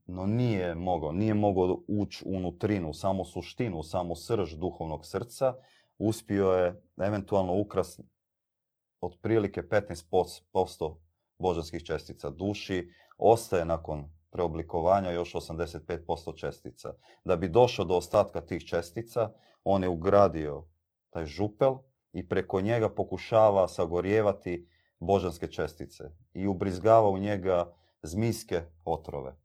No 0.05 0.25
nije 0.25 0.75
mogao, 0.75 1.11
nije 1.11 1.33
mogao 1.33 1.83
ući 1.87 2.23
u 2.27 2.39
nutrinu, 2.39 2.89
u 2.89 2.93
samu 2.93 3.25
suštinu, 3.25 3.77
u 3.77 3.83
samu 3.83 4.15
srž 4.15 4.53
duhovnog 4.53 5.05
srca. 5.05 5.53
Uspio 5.97 6.51
je 6.51 6.81
eventualno 6.97 7.59
ukras 7.59 7.99
otprilike 9.01 9.61
15% 9.61 10.95
božanskih 11.39 11.83
čestica 11.83 12.29
duši. 12.29 12.89
Ostaje 13.17 13.65
nakon 13.65 14.16
preoblikovanja 14.31 15.11
još 15.11 15.33
85% 15.33 16.39
čestica. 16.39 16.93
Da 17.25 17.35
bi 17.35 17.49
došao 17.49 17.85
do 17.85 17.95
ostatka 17.95 18.41
tih 18.41 18.65
čestica, 18.65 19.31
on 19.63 19.83
je 19.83 19.89
ugradio 19.89 20.65
taj 21.09 21.25
župel 21.25 21.77
i 22.13 22.29
preko 22.29 22.61
njega 22.61 22.89
pokušava 22.89 23.67
sagorijevati 23.67 24.69
božanske 24.99 25.47
čestice 25.47 26.03
i 26.33 26.47
ubrizgava 26.47 27.09
u 27.09 27.17
njega 27.17 27.73
zmijske 28.03 28.61
otrove. 28.85 29.35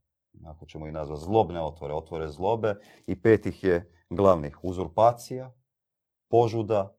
Ako 0.45 0.67
ćemo 0.67 0.87
ih 0.87 0.93
nazvati 0.93 1.23
zlobne 1.23 1.62
otvore, 1.62 1.95
otvore 1.95 2.29
zlobe 2.29 2.75
i 3.07 3.23
pet 3.23 3.47
ih 3.47 3.65
je 3.65 3.93
glavnih. 4.11 4.59
Uzurpacija, 4.62 5.53
požuda, 6.29 6.97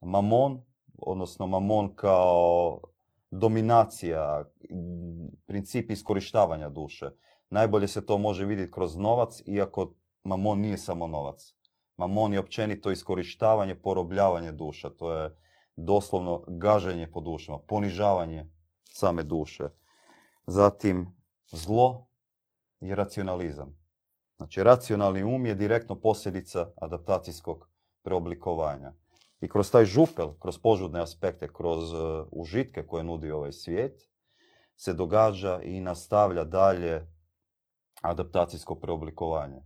mamon, 0.00 0.62
odnosno 0.98 1.46
mamon 1.46 1.94
kao 1.94 2.80
dominacija, 3.30 4.44
princip 5.46 5.90
iskorištavanja 5.90 6.68
duše. 6.68 7.10
Najbolje 7.50 7.88
se 7.88 8.06
to 8.06 8.18
može 8.18 8.44
vidjeti 8.44 8.72
kroz 8.72 8.96
novac, 8.96 9.42
iako 9.46 9.94
mamon 10.24 10.60
nije 10.60 10.78
samo 10.78 11.06
novac. 11.06 11.54
Mamon 11.96 12.32
je 12.32 12.40
općenito 12.40 12.90
iskorištavanje, 12.90 13.74
porobljavanje 13.74 14.52
duša. 14.52 14.90
To 14.90 15.12
je 15.12 15.36
doslovno 15.76 16.44
gaženje 16.48 17.10
po 17.12 17.20
dušama, 17.20 17.58
ponižavanje 17.58 18.46
same 18.84 19.22
duše. 19.22 19.64
Zatim 20.46 21.16
zlo 21.46 22.06
i 22.80 22.94
racionalizam. 22.94 23.80
Znači, 24.36 24.62
racionalni 24.62 25.24
um 25.24 25.46
je 25.46 25.54
direktno 25.54 26.00
posljedica 26.00 26.70
adaptacijskog 26.76 27.68
preoblikovanja. 28.02 28.92
I 29.40 29.48
kroz 29.48 29.70
taj 29.70 29.84
župel, 29.84 30.34
kroz 30.38 30.58
požudne 30.58 31.00
aspekte, 31.00 31.48
kroz 31.52 31.92
uh, 31.92 32.26
užitke 32.30 32.86
koje 32.86 33.04
nudi 33.04 33.30
ovaj 33.30 33.52
svijet, 33.52 34.10
se 34.76 34.92
događa 34.92 35.60
i 35.62 35.80
nastavlja 35.80 36.44
dalje 36.44 37.06
adaptacijsko 38.02 38.74
preoblikovanje. 38.74 39.62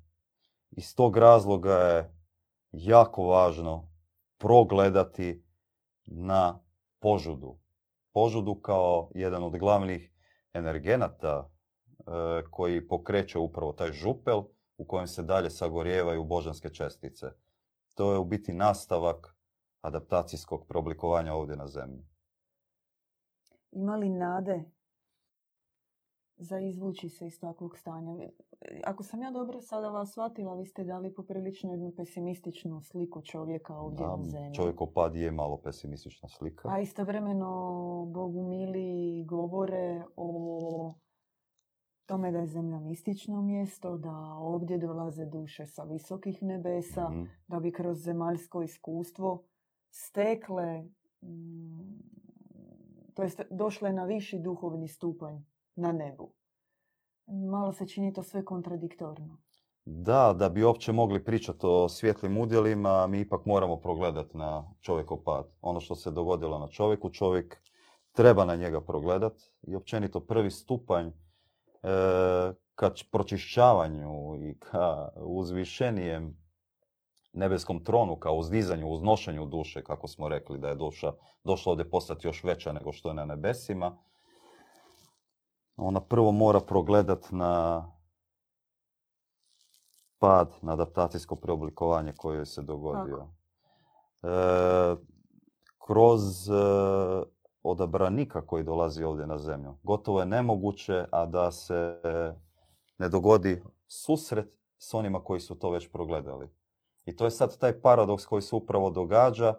Iz 0.71 0.95
tog 0.95 1.17
razloga 1.17 1.75
je 1.75 2.15
jako 2.73 3.23
važno 3.23 3.89
progledati 4.39 5.45
na 6.07 6.65
požudu. 7.01 7.59
Požudu 8.13 8.55
kao 8.55 9.11
jedan 9.15 9.43
od 9.43 9.59
glavnih 9.59 10.13
energenata 10.53 11.49
e, 11.49 12.03
koji 12.51 12.89
pokreće 12.89 13.39
upravo 13.39 13.73
taj 13.73 13.93
župel 13.93 14.43
u 14.77 14.87
kojem 14.87 15.07
se 15.07 15.23
dalje 15.23 15.51
sagorijevaju 15.51 16.25
božanske 16.25 16.71
čestice. 16.71 17.27
To 17.95 18.13
je 18.13 18.19
u 18.19 18.25
biti 18.25 18.53
nastavak 18.53 19.34
adaptacijskog 19.85 20.67
preoblikovanja 20.67 21.35
ovdje 21.35 21.57
na 21.57 21.67
zemlji. 21.69 22.05
Ima 23.73 23.97
li 23.97 24.09
nade 24.09 24.65
za 26.37 26.59
izvući 26.61 27.09
se 27.09 27.27
iz 27.27 27.41
takvog 27.41 27.77
stanja? 27.77 28.29
Ako 28.85 29.03
sam 29.03 29.23
ja 29.23 29.31
dobro 29.31 29.61
sada 29.61 29.89
vas 29.89 30.11
shvatila, 30.11 30.55
vi 30.55 30.67
ste 30.67 30.85
dali 30.85 31.15
poprilično 31.15 31.71
jednu 31.71 31.93
pesimističnu 31.93 32.81
sliku 32.83 33.23
čovjeka 33.23 33.75
ovdje 33.77 34.07
Da, 34.07 34.17
na 34.17 34.25
zemlji. 34.25 34.55
čovjekopad 34.55 35.15
je 35.15 35.31
malo 35.33 35.57
pesimistična 35.59 36.29
slika. 36.29 36.69
A 36.69 36.81
istovremeno 36.81 37.49
Bogu 38.07 38.43
mili 38.43 38.89
govore 39.25 40.05
o 40.17 40.95
tome 42.07 42.33
da 42.33 42.39
je 42.39 42.47
zemlja 42.47 42.81
mistično 42.81 43.43
mjesto, 43.43 43.97
da 43.99 44.13
ovdje 44.35 44.79
dolaze 44.79 45.27
duše 45.27 45.67
sa 45.67 45.83
visokih 45.85 46.43
nebesa, 46.43 47.09
Mhm. 47.11 47.25
da 47.49 47.61
bi 47.61 47.73
kroz 47.73 47.99
zemaljsko 47.99 48.63
iskustvo 48.63 49.45
stekle, 49.95 50.85
mm, 51.23 51.99
to 53.15 53.23
jest 53.23 53.41
došle 53.51 53.93
na 53.93 54.05
viši 54.05 54.39
duhovni 54.39 54.89
stupanj 54.89 55.39
na 55.77 55.93
nebu. 55.93 56.33
Malo 57.27 57.73
se 57.73 57.87
čini 57.89 58.13
to 58.13 58.23
sve 58.23 58.45
kontradiktorno. 58.45 59.39
Da, 59.85 60.35
da 60.39 60.49
bi 60.49 60.65
uopće 60.65 60.93
mogli 60.93 61.25
pričati 61.25 61.61
o 61.63 61.89
svjetlim 61.89 62.39
udjelima, 62.39 63.07
mi 63.07 63.21
ipak 63.21 63.47
moramo 63.47 63.77
progledati 63.77 64.39
na 64.39 64.75
čovjekopad. 64.81 65.47
Ono 65.61 65.81
što 65.81 65.95
se 65.95 66.11
dogodilo 66.11 66.59
na 66.59 66.69
čovjeku, 66.69 67.11
čovjek 67.11 67.57
treba 68.13 68.45
na 68.45 68.57
njega 68.57 68.81
progledat 68.81 69.43
i 69.63 69.75
općenito 69.75 70.21
prvi 70.21 70.51
stupanj 70.51 71.07
e, 71.07 71.13
ka 72.75 72.91
pročišćavanju 73.13 74.37
i 74.41 74.59
ka 74.59 75.09
uzvišenijem 75.17 76.44
nebeskom 77.35 77.85
tronu, 77.85 78.17
ka 78.17 78.31
uzdizanju, 78.31 78.89
uznošenju 78.89 79.47
duše, 79.47 79.85
kako 79.85 80.09
smo 80.09 80.29
rekli 80.29 80.59
da 80.59 80.69
je 80.69 80.75
duša 80.75 81.13
došla 81.45 81.71
ovdje 81.71 81.91
postati 81.91 82.27
još 82.27 82.45
veća 82.45 82.73
nego 82.73 82.93
što 82.93 83.09
je 83.09 83.15
na 83.15 83.25
nebesima, 83.25 83.97
ona 85.77 86.01
prvo 86.01 86.33
mora 86.33 86.61
progledat 86.61 87.27
na 87.31 87.85
pad, 90.19 90.57
na 90.63 90.73
adaptacijsko 90.73 91.37
preoblikovanje 91.37 92.13
koje 92.17 92.37
joj 92.37 92.47
se 92.47 92.63
dogodio. 92.63 93.27
E, 94.23 94.27
kroz 95.87 96.51
e, 96.51 96.55
odabranika 97.63 98.47
koji 98.47 98.65
dolazi 98.65 99.05
ovdje 99.05 99.27
na 99.27 99.39
zemlju. 99.39 99.77
Gotovo 99.83 100.21
je 100.21 100.27
nemoguće, 100.27 101.05
a 101.11 101.27
da 101.27 101.53
se 101.53 102.01
ne 102.99 103.09
dogodi 103.09 103.63
susret 103.87 104.49
s 104.79 104.95
onima 104.95 105.25
koji 105.25 105.41
su 105.41 105.59
to 105.59 105.71
već 105.71 105.89
progledali. 105.93 106.49
I 107.05 107.17
to 107.17 107.25
je 107.25 107.31
sad 107.31 107.59
taj 107.59 107.81
paradoks 107.81 108.27
koji 108.27 108.43
se 108.43 108.57
upravo 108.57 108.91
događa, 108.91 109.55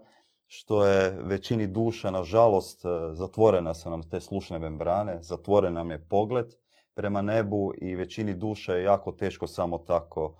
što 0.47 0.85
je 0.85 1.17
većini 1.21 1.67
duša, 1.67 2.11
nažalost, 2.11 2.85
e, 2.85 2.89
zatvorena 3.13 3.73
su 3.73 3.89
nam 3.89 4.09
te 4.09 4.19
slušne 4.19 4.59
membrane, 4.59 5.17
zatvoren 5.21 5.73
nam 5.73 5.91
je 5.91 6.07
pogled 6.07 6.53
prema 6.93 7.21
nebu 7.21 7.71
i 7.77 7.95
većini 7.95 8.33
duša 8.33 8.73
je 8.73 8.83
jako 8.83 9.11
teško 9.11 9.47
samo 9.47 9.77
tako 9.77 10.35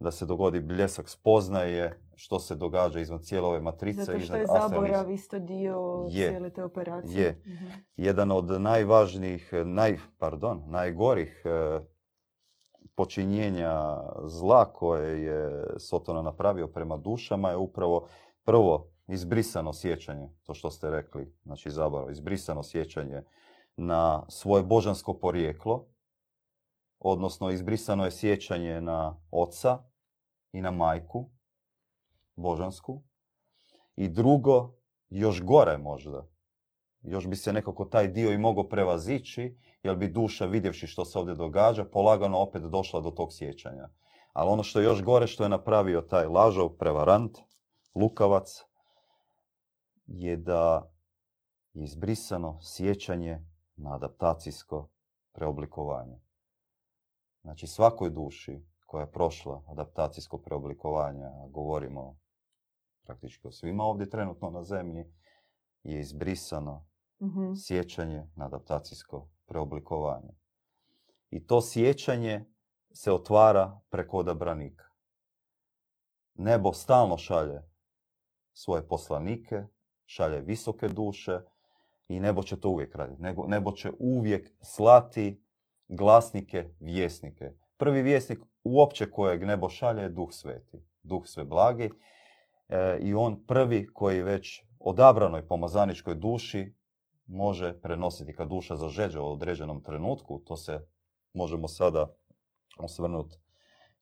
da 0.00 0.10
se 0.10 0.26
dogodi 0.26 0.60
bljesak 0.60 1.08
spoznaje 1.08 2.00
što 2.14 2.38
se 2.40 2.54
događa 2.54 3.00
izvan 3.00 3.22
cijele 3.22 3.46
ove 3.46 3.60
matrice. 3.60 4.04
Zato 4.04 4.20
što 4.20 4.36
je 4.36 4.46
zaborav 4.46 5.10
isto 5.10 5.38
dio 5.38 6.06
Je. 6.10 6.28
cijele 6.28 6.50
te 6.50 6.64
operacije. 6.64 7.22
Je. 7.22 7.42
Mhm. 7.46 7.66
jedan 7.96 8.32
od 8.32 8.60
najvažnijih, 8.60 9.50
naj, 9.64 9.98
pardon, 10.18 10.62
najgorih 10.66 11.42
e, 11.44 11.80
počinjenja 12.96 14.02
zla 14.24 14.72
koje 14.72 15.22
je 15.22 15.64
Sotona 15.78 16.22
napravio 16.22 16.66
prema 16.66 16.96
dušama 16.96 17.50
je 17.50 17.56
upravo 17.56 18.08
prvo 18.44 18.90
izbrisano 19.08 19.72
sjećanje, 19.72 20.28
to 20.42 20.54
što 20.54 20.70
ste 20.70 20.90
rekli, 20.90 21.34
znači 21.42 21.70
zaborav, 21.70 22.10
izbrisano 22.10 22.62
sjećanje 22.62 23.22
na 23.76 24.26
svoje 24.28 24.62
božansko 24.62 25.18
porijeklo, 25.18 25.86
odnosno 26.98 27.50
izbrisano 27.50 28.04
je 28.04 28.10
sjećanje 28.10 28.80
na 28.80 29.20
oca 29.30 29.78
i 30.52 30.60
na 30.60 30.70
majku 30.70 31.30
božansku. 32.36 33.02
I 33.96 34.08
drugo, 34.08 34.74
još 35.08 35.42
gore 35.42 35.78
možda, 35.78 36.26
još 37.06 37.26
bi 37.26 37.36
se 37.36 37.52
nekako 37.52 37.84
taj 37.84 38.08
dio 38.08 38.32
i 38.32 38.38
mogao 38.38 38.68
prevazići, 38.68 39.56
jer 39.82 39.96
bi 39.96 40.08
duša 40.08 40.46
vidjevši 40.46 40.86
što 40.86 41.04
se 41.04 41.18
ovdje 41.18 41.34
događa, 41.34 41.84
polagano 41.84 42.38
opet 42.38 42.62
došla 42.62 43.00
do 43.00 43.10
tog 43.10 43.28
sjećanja. 43.32 43.88
Ali 44.32 44.50
ono 44.50 44.62
što 44.62 44.80
je 44.80 44.84
još 44.84 45.02
gore 45.02 45.26
što 45.26 45.42
je 45.42 45.48
napravio 45.48 46.00
taj 46.00 46.26
lažov, 46.26 46.68
prevarant, 46.68 47.38
lukavac, 47.94 48.64
je 50.06 50.36
da 50.36 50.90
je 51.72 51.84
izbrisano 51.84 52.58
sjećanje 52.62 53.40
na 53.76 53.94
adaptacijsko 53.94 54.88
preoblikovanje. 55.32 56.20
Znači 57.42 57.66
svakoj 57.66 58.10
duši 58.10 58.62
koja 58.86 59.00
je 59.02 59.12
prošla 59.12 59.62
adaptacijsko 59.66 60.38
preoblikovanje, 60.38 61.26
govorimo 61.50 62.18
praktički 63.04 63.48
o 63.48 63.52
svima 63.52 63.84
ovdje 63.84 64.10
trenutno 64.10 64.50
na 64.50 64.62
zemlji, 64.62 65.04
je 65.82 66.00
izbrisano 66.00 66.86
Mhm. 67.22 67.54
sjećanje 67.54 68.26
na 68.36 68.44
adaptacijsko 68.46 69.28
preoblikovanje. 69.46 70.34
I 71.30 71.46
to 71.46 71.60
sjećanje 71.62 72.44
se 72.92 73.12
otvara 73.12 73.80
preko 73.88 74.18
odabranika. 74.18 74.84
Nebo 76.34 76.72
stalno 76.72 77.18
šalje 77.18 77.62
svoje 78.52 78.88
poslanike, 78.88 79.62
šalje 80.06 80.40
visoke 80.40 80.88
duše 80.88 81.40
i 82.08 82.20
nebo 82.20 82.42
će 82.42 82.60
to 82.60 82.70
uvijek 82.70 82.94
raditi. 82.94 83.22
Nego, 83.22 83.46
nebo 83.46 83.72
će 83.72 83.92
uvijek 83.98 84.52
slati 84.60 85.42
glasnike, 85.88 86.70
vjesnike. 86.80 87.52
Prvi 87.76 88.02
vjesnik 88.02 88.38
uopće 88.64 89.10
kojeg 89.10 89.44
nebo 89.44 89.68
šalje 89.68 90.02
je 90.02 90.08
duh 90.08 90.28
sveti, 90.32 90.78
duh 91.02 91.22
sve 91.24 91.44
blagi 91.44 91.90
e, 92.68 92.98
i 93.00 93.14
on 93.14 93.46
prvi 93.46 93.86
koji 93.92 94.22
već 94.22 94.64
odabranoj 94.78 95.46
pomazaničkoj 95.46 96.14
duši 96.14 96.74
može 97.26 97.80
prenositi 97.80 98.34
kad 98.34 98.48
duša 98.48 98.76
zažeđe 98.76 99.20
u 99.20 99.32
određenom 99.32 99.82
trenutku. 99.82 100.38
To 100.38 100.56
se 100.56 100.86
možemo 101.32 101.68
sada 101.68 102.14
osvrnuti 102.78 103.36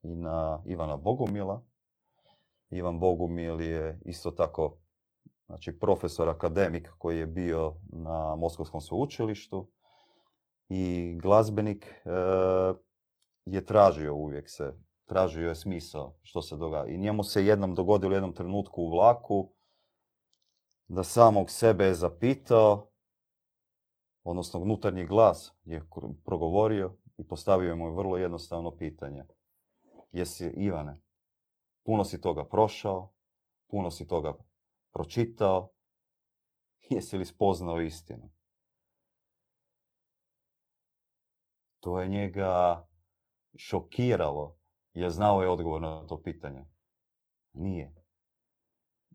i 0.03 0.17
na 0.17 0.63
Ivana 0.67 0.97
Bogumila. 0.97 1.63
Ivan 2.71 3.01
Bogumil 3.01 3.61
je 3.61 4.01
isto 4.05 4.31
tako 4.31 4.77
znači 5.47 5.79
profesor 5.79 6.29
akademik 6.29 6.91
koji 6.99 7.19
je 7.19 7.27
bio 7.27 7.75
na 7.93 8.37
Moskovskom 8.37 8.81
sveučilištu 8.81 9.71
i 10.69 11.15
glazbenik 11.23 11.87
e, 11.87 12.11
je 13.45 13.65
tražio 13.65 14.15
uvijek 14.15 14.51
se, 14.51 14.75
tražio 15.07 15.49
je 15.49 15.55
smisao 15.55 16.15
što 16.23 16.43
se 16.43 16.57
događa. 16.57 16.91
I 16.91 16.99
njemu 16.99 17.25
se 17.25 17.47
jednom 17.47 17.75
dogodilo 17.75 18.11
u 18.11 18.15
jednom 18.15 18.35
trenutku 18.35 18.83
u 18.83 18.91
vlaku 18.91 19.51
da 20.89 21.03
samog 21.03 21.51
sebe 21.51 21.85
je 21.85 21.95
zapitao, 21.95 22.91
odnosno 24.25 24.61
unutarnji 24.61 25.07
glas 25.07 25.53
je 25.65 25.89
progovorio 26.25 26.97
i 27.17 27.27
postavio 27.27 27.77
mu 27.77 27.87
je 27.87 27.97
vrlo 27.97 28.17
jednostavno 28.17 28.77
pitanje. 28.77 29.25
Jesi 30.13 30.47
Ivane, 30.47 31.01
puno 31.85 32.05
si 32.05 32.21
toga 32.21 32.45
prošao, 32.45 33.13
puno 33.71 33.91
si 33.91 34.07
toga 34.07 34.35
pročitao, 34.93 35.71
jesi 36.91 37.19
li 37.19 37.25
spoznao 37.25 37.81
istinu? 37.81 38.31
To 41.81 42.01
je 42.01 42.09
njega 42.09 42.87
šokiralo, 43.57 44.57
jer 44.93 45.11
znao 45.11 45.43
je 45.43 45.49
odgovor 45.49 45.83
na 45.83 46.07
to 46.07 46.23
pitanje. 46.23 46.65
Nije. 47.53 47.95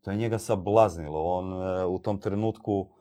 To 0.02 0.12
je 0.12 0.18
njega 0.18 0.40
sablaznilo. 0.40 1.24
On 1.24 1.54
e, 1.54 1.86
u 1.86 2.00
tom 2.00 2.20
trenutku 2.20 2.99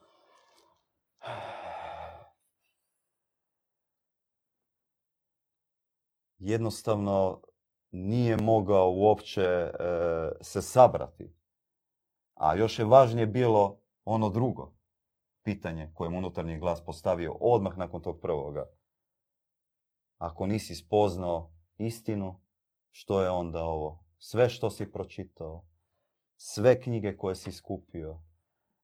jednostavno 6.38 7.42
nije 7.90 8.36
mogao 8.36 8.92
uopće 8.92 9.42
e, 9.42 9.70
se 10.40 10.62
sabrati. 10.62 11.34
A 12.34 12.54
još 12.54 12.78
je 12.78 12.84
važnije 12.84 13.26
bilo 13.26 13.80
ono 14.04 14.28
drugo 14.30 14.78
pitanje 15.42 15.90
koje 15.94 16.10
mu 16.10 16.18
unutarnji 16.18 16.58
glas 16.58 16.84
postavio 16.84 17.36
odmah 17.40 17.78
nakon 17.78 18.02
tog 18.02 18.20
prvoga. 18.20 18.66
Ako 20.18 20.46
nisi 20.46 20.74
spoznao 20.74 21.52
istinu, 21.78 22.40
što 22.90 23.22
je 23.22 23.30
onda 23.30 23.64
ovo? 23.64 24.04
Sve 24.18 24.48
što 24.48 24.70
si 24.70 24.92
pročitao, 24.92 25.64
sve 26.36 26.80
knjige 26.80 27.16
koje 27.16 27.34
si 27.34 27.52
skupio, 27.52 28.22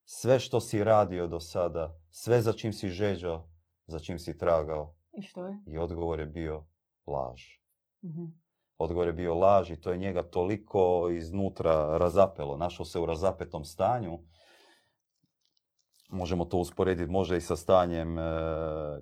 sve 0.03 0.39
što 0.39 0.59
si 0.59 0.83
radio 0.83 1.27
do 1.27 1.39
sada, 1.39 1.99
sve 2.09 2.41
za 2.41 2.53
čim 2.53 2.73
si 2.73 2.89
žeđao, 2.89 3.49
za 3.87 3.99
čim 3.99 4.19
si 4.19 4.37
tragao. 4.37 4.95
I 5.11 5.21
što 5.21 5.47
je? 5.47 5.63
I 5.67 5.77
odgovor 5.77 6.19
je 6.19 6.25
bio 6.25 6.65
laž. 7.07 7.41
Mhm. 8.03 8.25
Odgovor 8.77 9.07
je 9.07 9.13
bio 9.13 9.35
laž 9.35 9.71
i 9.71 9.81
to 9.81 9.91
je 9.91 9.97
njega 9.97 10.23
toliko 10.23 11.09
iznutra 11.09 11.97
razapelo. 11.97 12.57
Našao 12.57 12.85
se 12.85 12.99
u 12.99 13.05
razapetom 13.05 13.65
stanju. 13.65 14.19
Možemo 16.09 16.45
to 16.45 16.57
usporediti 16.57 17.11
možda 17.11 17.35
i 17.35 17.41
sa 17.41 17.55
stanjem 17.55 18.19
e, 18.19 18.23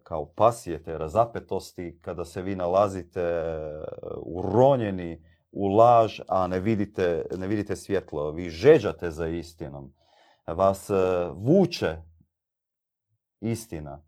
kao 0.04 0.26
pasije, 0.26 0.84
te 0.84 0.98
razapetosti, 0.98 2.00
kada 2.02 2.26
se 2.26 2.42
vi 2.42 2.56
nalazite 2.56 3.22
e, 3.22 3.63
uronjeni 4.26 5.24
u 5.52 5.68
laž, 5.68 6.20
a 6.28 6.48
ne 6.48 6.60
vidite, 6.60 7.26
ne 7.38 7.48
vidite 7.48 7.76
svjetlo. 7.76 8.32
Vi 8.32 8.50
žeđate 8.50 9.12
za 9.12 9.28
istinom. 9.28 9.94
Vas 10.48 10.89
e, 10.89 10.94
vuče 11.36 11.98
istina, 13.42 14.04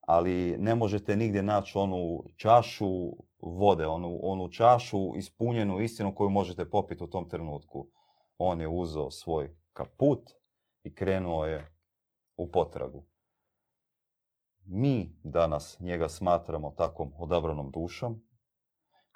ali 0.00 0.56
ne 0.58 0.74
možete 0.74 1.16
nigdje 1.16 1.42
naći 1.42 1.78
onu 1.78 2.24
čašu 2.36 3.12
vode, 3.40 3.86
onu, 3.86 4.18
onu 4.22 4.48
čašu 4.48 5.16
ispunjenu 5.16 5.80
istinu 5.80 6.14
koju 6.14 6.30
možete 6.30 6.70
popiti 6.70 7.04
u 7.04 7.06
tom 7.06 7.28
trenutku. 7.28 7.88
On 8.38 8.60
je 8.60 8.68
uzeo 8.68 9.10
svoj 9.10 9.56
kaput 9.72 10.30
i 10.82 10.94
krenuo 10.94 11.46
je 11.46 11.74
u 12.36 12.50
potragu. 12.50 13.04
Mi 14.64 15.16
danas 15.22 15.80
njega 15.80 16.08
smatramo 16.08 16.70
takvom 16.70 17.12
odabranom 17.18 17.70
dušom, 17.70 18.22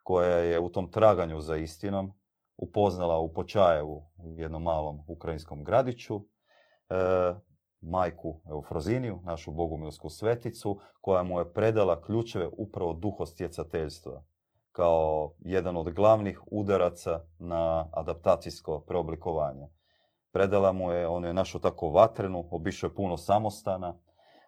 koja 0.03 0.37
je 0.37 0.61
u 0.61 0.69
tom 0.69 0.91
traganju 0.91 1.41
za 1.41 1.57
istinom 1.57 2.13
upoznala 2.57 3.19
u 3.19 3.33
Počajevu, 3.33 4.03
u 4.17 4.39
jednom 4.39 4.63
malom 4.63 5.05
ukrajinskom 5.09 5.65
gradiću, 5.65 6.17
e, 6.17 6.25
majku 7.83 8.41
Eufroziniju, 8.51 9.19
našu 9.25 9.53
bogumilsku 9.53 10.09
sveticu, 10.09 10.81
koja 11.01 11.23
mu 11.23 11.39
je 11.39 11.53
predala 11.53 12.03
ključeve 12.03 12.49
upravo 12.59 12.93
duhostjecateljstva 12.93 14.23
kao 14.73 15.35
jedan 15.39 15.77
od 15.77 15.91
glavnih 15.91 16.41
udaraca 16.47 17.21
na 17.39 17.89
adaptacijsko 17.93 18.81
preoblikovanje. 18.81 19.69
Predala 20.33 20.73
mu 20.73 20.93
je, 20.93 21.09
on 21.09 21.25
je 21.25 21.33
našao 21.33 21.61
tako 21.61 21.91
vatrenu, 21.91 22.49
obišao 22.51 22.89
je 22.89 22.95
puno 22.95 23.17
samostana, 23.17 23.95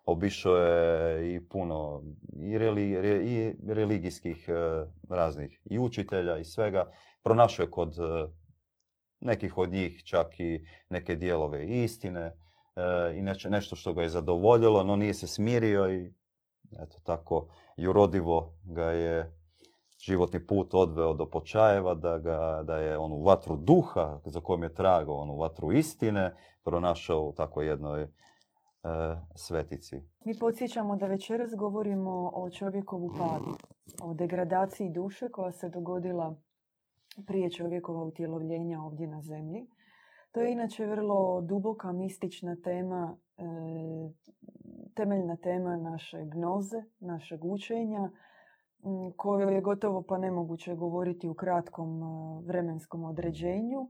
obišao 0.05 0.57
je 0.57 1.35
i 1.35 1.49
puno 1.49 2.03
i, 2.37 2.55
i 3.25 3.57
religijskih 3.68 4.49
e, 4.49 4.53
raznih 5.09 5.61
i 5.64 5.79
učitelja 5.79 6.38
i 6.38 6.44
svega. 6.44 6.90
Pronašao 7.23 7.64
je 7.64 7.70
kod 7.70 7.99
e, 7.99 8.27
nekih 9.20 9.59
od 9.59 9.73
njih 9.73 10.03
čak 10.05 10.40
i 10.40 10.66
neke 10.88 11.16
dijelove 11.16 11.66
istine 11.66 12.37
i 13.17 13.23
neče- 13.23 13.51
nešto 13.51 13.77
što 13.77 13.93
ga 13.93 14.03
je 14.03 14.09
zadovoljilo, 14.09 14.83
no 14.83 14.97
nije 14.97 15.15
se 15.15 15.27
smirio 15.27 15.93
i 15.93 16.13
eto 16.81 16.99
tako 17.05 17.49
jurodivo 17.77 18.55
ga 18.65 18.85
je 18.85 19.33
životni 19.99 20.47
put 20.47 20.75
odveo 20.75 21.15
do 21.15 21.31
počajeva, 21.31 21.95
da, 21.95 22.19
ga, 22.19 22.63
da 22.65 22.77
je 22.77 22.99
onu 22.99 23.23
vatru 23.23 23.57
duha 23.57 24.21
za 24.25 24.41
kojom 24.41 24.63
je 24.63 24.75
tragao, 24.75 25.15
onu 25.15 25.37
vatru 25.37 25.73
istine, 25.73 26.35
pronašao 26.65 27.21
u 27.23 27.33
tako 27.33 27.63
jednoj 27.63 28.03
e, 28.03 28.09
svetici. 29.35 29.97
Mi 30.25 30.39
podsjećamo 30.39 30.97
da 30.97 31.07
večeras 31.07 31.51
govorimo 31.59 32.31
o 32.35 32.51
čovjekovu 32.51 33.09
padu, 33.19 33.57
o 34.03 34.15
degradaciji 34.15 34.91
duše 34.91 35.29
koja 35.29 35.53
se 35.53 35.69
dogodila 35.69 36.37
prije 37.27 37.51
čovjekova 37.51 38.03
utjelovljenja 38.03 38.81
ovdje 38.83 39.07
na 39.07 39.23
zemlji. 39.23 39.67
To 40.35 40.40
je 40.40 40.53
inače 40.53 40.87
vrlo 40.87 41.40
duboka, 41.40 41.92
mistična 41.92 42.57
tema, 42.57 43.16
e, 43.38 43.44
temeljna 44.94 45.37
tema 45.37 45.77
naše 45.77 46.25
gnoze, 46.25 46.83
našeg 47.01 47.44
učenja, 47.44 48.11
koju 49.16 49.49
je 49.49 49.61
gotovo 49.61 50.03
pa 50.03 50.18
nemoguće 50.18 50.75
govoriti 50.75 51.29
u 51.29 51.35
kratkom 51.35 52.03
e, 52.03 52.07
vremenskom 52.47 53.05
određenju. 53.05 53.88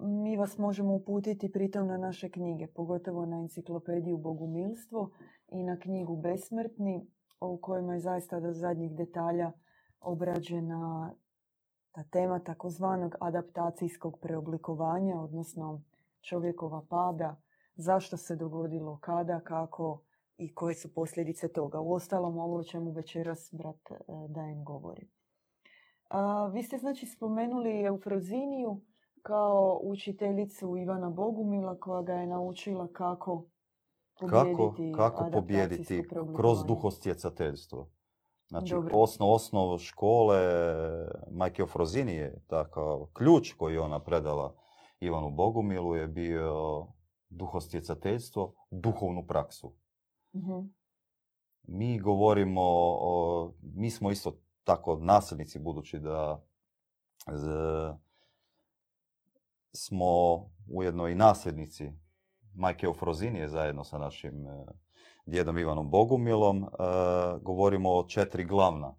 Mi 0.00 0.36
vas 0.36 0.58
možemo 0.58 0.94
uputiti 0.94 1.52
pritom 1.52 1.86
na 1.86 1.96
naše 1.96 2.30
knjige, 2.30 2.66
pogotovo 2.66 3.26
na 3.26 3.36
enciklopediju 3.36 4.16
Bogumilstvo 4.16 5.10
i 5.48 5.62
na 5.62 5.78
knjigu 5.78 6.16
Besmrtni, 6.16 7.06
u 7.40 7.58
kojima 7.58 7.92
je 7.92 8.00
zaista 8.00 8.40
do 8.40 8.52
zadnjih 8.52 8.94
detalja 8.96 9.52
obrađena 10.00 11.14
ta 11.92 12.04
tema 12.04 12.38
takozvanog 12.38 13.14
adaptacijskog 13.20 14.18
preoblikovanja, 14.20 15.20
odnosno 15.20 15.82
čovjekova 16.20 16.86
pada, 16.88 17.36
zašto 17.74 18.16
se 18.16 18.36
dogodilo, 18.36 18.98
kada, 19.00 19.40
kako 19.40 20.02
i 20.36 20.54
koje 20.54 20.74
su 20.74 20.94
posljedice 20.94 21.48
toga. 21.48 21.80
U 21.80 21.92
ostalom, 21.92 22.38
ovo 22.38 22.56
o 22.56 22.64
čemu 22.64 22.90
večeras 22.90 23.48
brat 23.52 23.90
e, 23.90 23.94
Dajen 24.28 24.64
govori. 24.64 25.08
vi 26.52 26.62
ste 26.62 26.78
znači 26.78 27.06
spomenuli 27.06 27.82
Eufroziniju 27.82 28.80
kao 29.22 29.80
učiteljicu 29.82 30.76
Ivana 30.76 31.10
Bogumila 31.10 31.78
koja 31.80 32.02
ga 32.02 32.12
je 32.12 32.26
naučila 32.26 32.88
kako 32.92 33.44
pobijediti 34.20 34.92
kako, 34.96 35.16
kako 35.16 35.30
pobijediti 35.30 36.08
kroz 36.36 36.64
duhostjecateljstvo. 36.64 37.90
Znači, 38.50 38.74
osnov, 38.92 39.32
osnov 39.32 39.78
škole 39.78 40.38
Majke 41.30 41.62
Ofrozini 41.62 42.12
je 42.12 42.42
takav 42.46 43.06
ključ 43.12 43.52
koji 43.52 43.74
je 43.74 43.80
ona 43.80 44.00
predala 44.00 44.54
Ivanu 45.00 45.30
Bogumilu 45.30 45.94
je 45.94 46.08
bio 46.08 46.86
duhostjecateljstvo, 47.28 48.54
duhovnu 48.70 49.26
praksu. 49.26 49.72
Mhm. 50.36 50.58
Mi 51.62 51.98
govorimo, 51.98 52.62
o, 52.64 53.52
mi 53.62 53.90
smo 53.90 54.10
isto 54.10 54.38
tako 54.64 54.96
nasljednici 54.96 55.58
budući 55.58 55.98
da 55.98 56.44
smo 59.72 60.06
ujedno 60.68 61.08
i 61.08 61.14
nasljednici 61.14 61.92
Majke 62.54 62.88
Ofrozinije 62.88 63.48
zajedno 63.48 63.84
sa 63.84 63.98
našim 63.98 64.46
djedom 65.30 65.58
Ivanom 65.58 65.90
Bogumilom, 65.90 66.64
e, 66.64 66.68
govorimo 67.42 67.90
o 67.90 68.04
četiri 68.08 68.44
glavna 68.44 68.94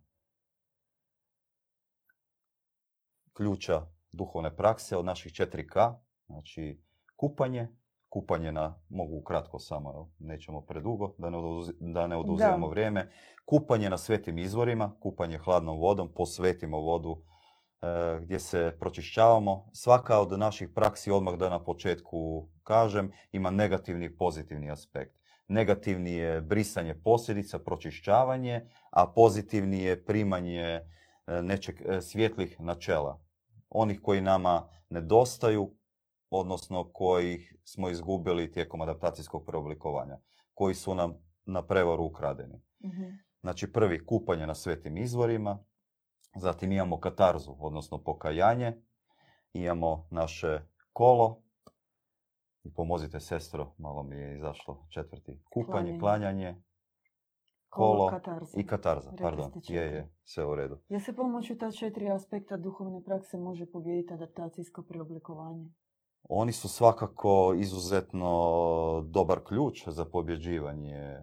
ključa 3.34 3.82
duhovne 4.12 4.56
prakse 4.56 4.98
od 4.98 5.06
naših 5.06 5.34
četiri 5.34 5.68
K, 5.68 5.74
znači 6.26 6.82
kupanje, 7.16 7.68
kupanje 8.10 8.52
na, 8.52 8.80
mogu 8.90 9.24
kratko 9.24 9.60
samo, 9.60 10.12
nećemo 10.20 10.62
predugo, 10.62 11.16
da 11.18 11.30
ne, 11.30 11.38
da 11.80 12.08
ne 12.08 12.18
oduzimamo 12.18 12.70
vrijeme, 12.70 13.12
kupanje 13.46 13.90
na 13.90 13.98
svetim 13.98 14.38
izvorima, 14.38 14.96
kupanje 15.00 15.38
hladnom 15.38 15.80
vodom, 15.80 16.14
posvetimo 16.14 16.80
vodu 16.80 17.18
e, 17.82 18.20
gdje 18.22 18.40
se 18.40 18.78
pročišćavamo. 18.80 19.70
Svaka 19.74 20.20
od 20.20 20.40
naših 20.40 20.70
praksi, 20.76 21.12
odmah 21.12 21.36
da 21.36 21.50
na 21.50 21.64
početku 21.64 22.48
kažem, 22.64 23.12
ima 23.32 23.52
negativni 23.52 24.06
i 24.06 24.18
pozitivni 24.18 24.72
aspekt. 24.72 25.21
Negativni 25.52 26.12
je 26.12 26.42
brisanje 26.42 26.96
posljedica, 27.04 27.60
pročišćavanje, 27.60 28.70
a 28.90 29.08
pozitivni 29.08 29.84
je 29.84 30.06
primanje 30.06 30.62
e, 30.62 30.82
nečeg 31.42 31.82
e, 31.82 32.02
svjetlih 32.02 32.60
načela. 32.60 33.20
Onih 33.70 34.00
koji 34.02 34.22
nama 34.22 34.70
nedostaju, 34.90 35.74
odnosno 36.30 36.92
kojih 36.94 37.56
smo 37.64 37.90
izgubili 37.90 38.52
tijekom 38.52 38.82
adaptacijskog 38.82 39.46
preoblikovanja, 39.46 40.20
koji 40.54 40.76
su 40.76 40.96
nam 40.96 41.14
na 41.46 41.68
prevaru 41.68 42.04
ukradeni. 42.04 42.62
Mhm. 42.86 43.04
Znači 43.42 43.74
prvi 43.74 44.06
kupanje 44.06 44.48
na 44.48 44.56
svetim 44.56 44.98
izvorima, 44.98 45.64
zatim 46.36 46.72
imamo 46.72 47.00
katarzu, 47.00 47.56
odnosno 47.60 48.04
pokajanje, 48.04 48.74
imamo 49.54 50.08
naše 50.12 50.60
kolo, 50.94 51.42
i 52.64 52.74
pomozite 52.74 53.20
sestro, 53.20 53.74
malo 53.78 54.04
mi 54.04 54.16
je 54.16 54.36
izašlo 54.38 54.86
četvrti. 54.90 55.42
Kupanje, 55.54 56.00
klanjanje, 56.00 56.64
kolo, 57.70 58.20
i 58.56 58.66
katarza. 58.68 59.12
Pardon, 59.22 59.52
je, 59.68 59.82
je, 59.82 60.14
sve 60.24 60.46
u 60.46 60.56
redu. 60.56 60.78
Je 60.90 61.00
se 61.00 61.16
pomoću 61.16 61.58
ta 61.58 61.72
četiri 61.72 62.10
aspekta 62.10 62.58
duhovne 62.58 63.04
prakse 63.04 63.38
može 63.38 63.66
pobijediti 63.66 64.14
adaptacijsko 64.14 64.82
preoblikovanje? 64.82 65.72
Oni 66.30 66.52
su 66.52 66.70
svakako 66.70 67.54
izuzetno 67.58 68.32
dobar 69.10 69.40
ključ 69.48 69.88
za 69.88 70.06
pobjeđivanje. 70.06 71.18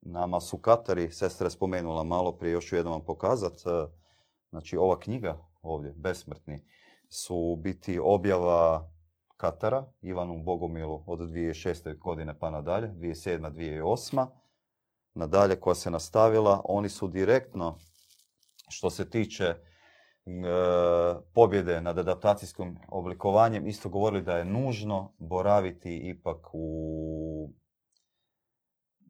Nama 0.00 0.40
su 0.40 0.58
Katari, 0.58 1.10
sestra 1.10 1.46
je 1.46 1.50
spomenula 1.50 2.02
malo 2.02 2.32
prije, 2.32 2.52
još 2.52 2.66
ću 2.66 2.76
jednom 2.76 2.92
vam 2.92 3.04
pokazat. 3.04 3.52
Znači, 4.50 4.76
ova 4.76 4.98
knjiga 4.98 5.38
ovdje, 5.62 5.94
Besmrtni, 5.96 6.64
su 7.08 7.56
biti 7.56 8.00
objava 8.02 8.90
Katara, 9.42 9.84
Ivanu 10.02 10.42
Bogomilu 10.42 11.04
od 11.06 11.18
2006. 11.18 11.98
godine 11.98 12.38
pa 12.38 12.50
nadalje, 12.50 12.88
2007. 12.88 13.52
2008. 13.52 14.26
Nadalje 15.14 15.60
koja 15.60 15.74
se 15.74 15.90
nastavila, 15.90 16.62
oni 16.64 16.88
su 16.88 17.08
direktno, 17.08 17.78
što 18.68 18.90
se 18.90 19.10
tiče 19.10 19.44
e, 19.44 19.56
pobjede 21.34 21.80
nad 21.80 21.98
adaptacijskim 21.98 22.78
oblikovanjem, 22.88 23.66
isto 23.66 23.88
govorili 23.88 24.22
da 24.22 24.38
je 24.38 24.44
nužno 24.44 25.14
boraviti 25.18 25.96
ipak 25.96 26.50
u 26.52 27.50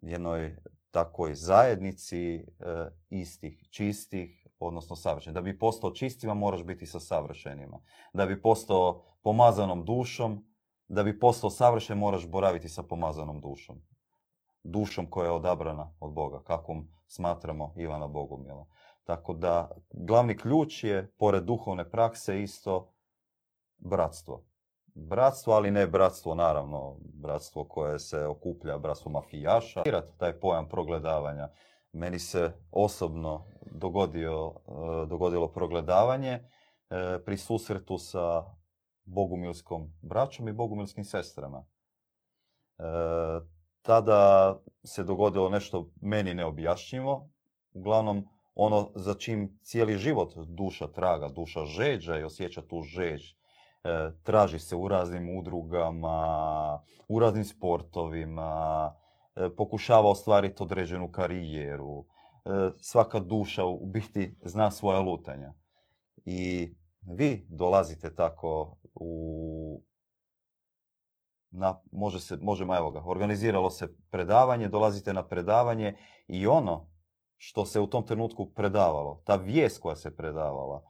jednoj 0.02 0.56
takoj 0.90 1.34
zajednici 1.34 2.34
e, 2.34 2.42
istih, 3.10 3.68
čistih, 3.70 4.41
odnosno 4.66 4.96
savršen. 4.96 5.34
Da 5.34 5.40
bi 5.40 5.58
postao 5.58 5.90
čistima 5.90 6.34
moraš 6.34 6.64
biti 6.64 6.86
sa 6.86 7.00
savršenima. 7.00 7.78
Da 8.12 8.26
bi 8.26 8.42
postao 8.42 9.02
pomazanom 9.22 9.84
dušom, 9.84 10.44
da 10.88 11.02
bi 11.02 11.18
postao 11.18 11.50
savršen 11.50 11.98
moraš 11.98 12.26
boraviti 12.28 12.68
sa 12.68 12.82
pomazanom 12.82 13.40
dušom. 13.40 13.82
Dušom 14.62 15.10
koja 15.10 15.26
je 15.26 15.32
odabrana 15.32 15.94
od 16.00 16.12
Boga, 16.12 16.42
kakvom 16.42 16.88
smatramo 17.06 17.74
Ivana 17.76 18.08
Bogumila. 18.08 18.66
Tako 19.04 19.34
da 19.34 19.70
glavni 19.90 20.36
ključ 20.36 20.84
je, 20.84 21.12
pored 21.18 21.44
duhovne 21.44 21.90
prakse, 21.90 22.42
isto 22.42 22.92
bratstvo. 23.78 24.44
Bratstvo, 24.94 25.52
ali 25.52 25.70
ne 25.70 25.86
bratstvo, 25.86 26.34
naravno, 26.34 26.96
bratstvo 27.00 27.64
koje 27.64 27.98
se 27.98 28.26
okuplja, 28.26 28.78
bratstvo 28.78 29.12
mafijaša. 29.12 29.82
Taj 30.18 30.40
pojam 30.40 30.68
progledavanja 30.68 31.48
meni 31.92 32.18
se 32.18 32.52
osobno 32.70 33.44
dogodio, 33.70 34.52
e, 34.52 35.06
dogodilo 35.06 35.52
progledavanje 35.52 36.30
e, 36.30 36.42
pri 37.24 37.36
susretu 37.36 37.98
sa 37.98 38.44
bogumilskom 39.04 39.92
braćom 40.02 40.48
i 40.48 40.52
bogumilskim 40.52 41.04
sestrama. 41.04 41.64
E, 42.78 42.82
tada 43.82 44.54
se 44.84 45.04
dogodilo 45.04 45.48
nešto 45.48 45.90
meni 46.00 46.34
neobjašnjivo. 46.34 47.28
Uglavnom, 47.72 48.26
ono 48.54 48.90
za 48.94 49.14
čim 49.14 49.58
cijeli 49.62 49.96
život 49.96 50.34
duša 50.36 50.86
traga, 50.86 51.28
duša 51.28 51.64
žeđa 51.64 52.18
i 52.18 52.24
osjeća 52.24 52.62
tu 52.62 52.82
žeđ. 52.82 53.22
Traži 54.22 54.58
se 54.58 54.76
u 54.76 54.88
raznim 54.88 55.38
udrugama, 55.38 56.82
u 57.08 57.18
raznim 57.18 57.44
sportovima, 57.44 58.94
pokušava 59.56 60.10
ostvariti 60.10 60.62
određenu 60.62 61.12
karijeru. 61.12 62.04
E, 62.44 62.48
svaka 62.80 63.20
duša 63.20 63.64
u 63.64 63.86
biti 63.86 64.36
zna 64.44 64.70
svoja 64.70 65.00
lutanja. 65.00 65.54
I 66.24 66.74
vi 67.02 67.46
dolazite 67.48 68.14
tako 68.14 68.76
u 68.94 69.82
na, 71.52 71.80
može 71.92 72.20
se, 72.20 72.38
možemo, 72.42 72.76
evo 72.76 72.90
ga, 72.90 73.02
organiziralo 73.04 73.70
se 73.70 73.88
predavanje, 74.10 74.68
dolazite 74.68 75.12
na 75.12 75.26
predavanje 75.28 75.96
i 76.28 76.46
ono 76.46 76.88
što 77.36 77.66
se 77.66 77.80
u 77.80 77.86
tom 77.86 78.06
trenutku 78.06 78.52
predavalo, 78.54 79.22
ta 79.24 79.36
vijest 79.36 79.80
koja 79.80 79.96
se 79.96 80.16
predavala, 80.16 80.82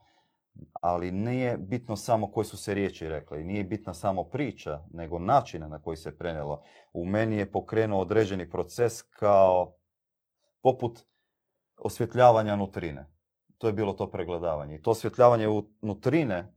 ali 0.81 1.11
nije 1.11 1.57
bitno 1.57 1.95
samo 1.95 2.31
koje 2.31 2.45
su 2.45 2.57
se 2.57 2.73
riječi 2.73 3.09
rekle 3.09 3.41
i 3.41 3.43
nije 3.43 3.63
bitna 3.63 3.93
samo 3.93 4.23
priča, 4.23 4.83
nego 4.93 5.19
načina 5.19 5.67
na 5.67 5.81
koji 5.81 5.97
se 5.97 6.17
prenelo. 6.17 6.63
U 6.93 7.05
meni 7.05 7.37
je 7.37 7.51
pokrenuo 7.51 8.01
određeni 8.01 8.49
proces 8.49 9.01
kao 9.01 9.75
poput 10.61 10.99
osvjetljavanja 11.77 12.55
nutrine. 12.55 13.09
to 13.57 13.67
je 13.67 13.73
bilo 13.73 13.93
to 13.93 14.11
pregledavanje. 14.11 14.75
I 14.75 14.81
to 14.81 14.91
osvjetljavanje 14.91 15.47
unutrine 15.81 16.53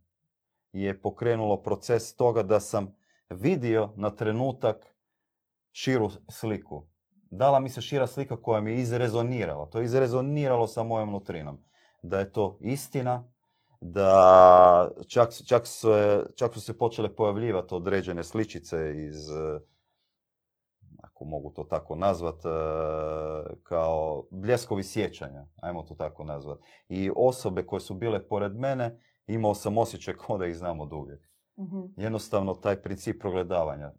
je 0.72 1.00
pokrenulo 1.02 1.62
proces 1.62 2.16
toga 2.16 2.42
da 2.42 2.60
sam 2.60 2.94
vidio 3.30 3.92
na 3.96 4.10
trenutak 4.10 4.96
širu 5.72 6.10
sliku. 6.28 6.86
Dala 7.30 7.60
mi 7.60 7.68
se 7.68 7.80
šira 7.80 8.06
slika 8.06 8.36
koja 8.36 8.60
mi 8.60 8.70
je 8.70 8.78
izrezonirala. 8.78 9.66
To 9.66 9.78
je 9.78 9.84
izrezoniralo 9.84 10.66
sa 10.66 10.82
mojom 10.82 11.10
nutrinom. 11.10 11.64
Da 12.02 12.18
je 12.18 12.32
to 12.32 12.58
istina, 12.60 13.24
da 13.92 14.90
čak, 15.08 15.28
čak, 15.46 15.66
su, 15.66 15.88
čak 16.34 16.54
su 16.54 16.60
se 16.60 16.78
počele 16.78 17.16
pojavljivati 17.16 17.74
određene 17.74 18.24
sličice 18.24 18.94
iz, 19.06 19.30
ako 21.02 21.24
mogu 21.24 21.50
to 21.50 21.64
tako 21.64 21.96
nazvat, 21.96 22.44
e, 22.44 22.48
kao 23.62 24.24
bljeskovi 24.30 24.82
sjećanja, 24.82 25.46
ajmo 25.62 25.82
to 25.82 25.94
tako 25.94 26.24
nazvat. 26.24 26.58
I 26.88 27.10
osobe 27.16 27.66
koje 27.66 27.80
su 27.80 27.94
bile 27.94 28.28
pored 28.28 28.56
mene, 28.56 29.00
imao 29.26 29.54
sam 29.54 29.78
osjećaj 29.78 30.14
kao 30.14 30.38
da 30.38 30.46
ih 30.46 30.56
znam 30.56 30.80
od 30.80 30.92
uvijek. 30.92 31.20
Mhm. 31.58 31.80
Jednostavno 31.96 32.54
taj 32.54 32.82
princip 32.82 33.20
progledavanja. 33.20 33.86
E, 33.86 33.92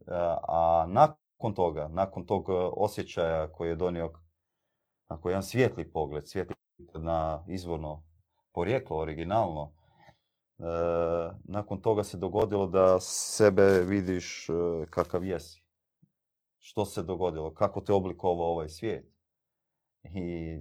a 0.47 0.85
nakon 0.89 1.53
toga, 1.53 1.87
nakon 1.87 2.25
tog 2.25 2.45
osjećaja 2.77 3.51
koji 3.51 3.69
je 3.69 3.75
donio 3.75 4.13
ako 5.07 5.29
jedan 5.29 5.43
svijetli 5.43 5.91
pogled, 5.91 6.27
svijetli 6.27 6.55
na 6.99 7.45
izvorno 7.47 8.03
porijeklo, 8.53 8.97
originalno, 8.97 9.73
nakon 11.43 11.81
toga 11.81 12.03
se 12.03 12.17
dogodilo 12.17 12.67
da 12.67 12.99
sebe 12.99 13.83
vidiš 13.83 14.49
e, 14.49 14.53
kakav 14.89 15.25
jesi. 15.25 15.63
Što 16.57 16.85
se 16.85 17.03
dogodilo? 17.03 17.53
Kako 17.53 17.81
te 17.81 17.93
oblikovao 17.93 18.47
ovaj 18.47 18.69
svijet? 18.69 19.13
I 20.03 20.57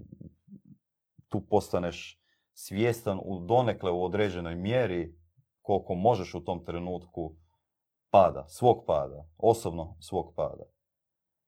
tu 1.29 1.47
postaneš 1.47 2.21
svjestan 2.53 3.21
u 3.25 3.41
donekle 3.41 3.91
u 3.91 4.05
određenoj 4.05 4.55
mjeri 4.55 5.19
koliko 5.63 5.95
možeš 5.95 6.35
u 6.35 6.45
tom 6.45 6.65
trenutku 6.65 7.37
pada, 8.11 8.47
svog 8.49 8.85
pada, 8.87 9.29
osobno 9.39 9.97
svog 10.01 10.35
pada. 10.37 10.65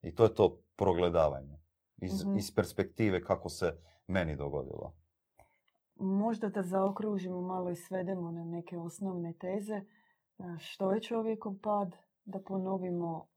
I 0.01 0.15
to 0.15 0.23
je 0.23 0.35
to 0.35 0.61
progledavanje 0.75 1.59
iz, 2.01 2.25
mhm. 2.25 2.37
iz 2.37 2.55
perspektive 2.55 3.23
kako 3.23 3.49
se 3.49 3.77
meni 4.07 4.35
dogodilo. 4.35 4.95
Možda 5.99 6.49
da 6.49 6.63
zaokružimo 6.63 7.41
malo 7.41 7.69
i 7.69 7.75
svedemo 7.75 8.31
na 8.31 8.45
neke 8.45 8.77
osnovne 8.77 9.33
teze. 9.33 9.81
Što 10.59 10.91
je 10.91 11.01
čovjekov 11.01 11.53
pad? 11.61 11.95
Da 12.25 12.39
ponovimo 12.39 13.27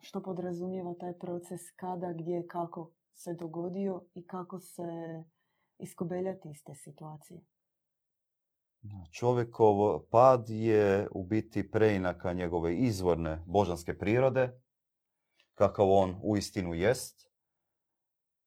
što 0.00 0.22
podrazumijeva 0.22 0.94
taj 0.94 1.12
proces, 1.12 1.60
kada, 1.76 2.12
gdje, 2.12 2.46
kako 2.46 2.90
se 3.14 3.34
dogodio 3.34 4.02
i 4.14 4.26
kako 4.26 4.60
se 4.60 4.82
iskobeljati 5.78 6.50
iz 6.50 6.64
te 6.64 6.74
situacije. 6.74 7.40
Čovjekov 9.12 10.00
pad 10.10 10.48
je 10.48 11.08
u 11.10 11.24
biti 11.24 11.70
preinaka 11.70 12.32
njegove 12.32 12.76
izvorne 12.76 13.42
božanske 13.46 13.98
prirode, 13.98 14.60
kakav 15.54 15.90
on 15.90 16.20
uistinu 16.22 16.74
jest. 16.74 17.31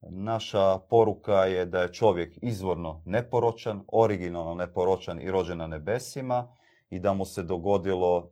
Naša 0.10 0.80
poruka 0.80 1.46
je 1.46 1.66
da 1.66 1.82
je 1.82 1.94
čovjek 1.94 2.38
izvorno 2.42 3.02
neporočan, 3.06 3.84
originalno 3.88 4.54
neporočan 4.54 5.22
i 5.22 5.32
rođen 5.32 5.58
na 5.58 5.68
nebesima 5.68 6.56
i 6.90 7.00
da 7.00 7.14
mu 7.14 7.26
se 7.26 7.44
dogodilo 7.44 8.32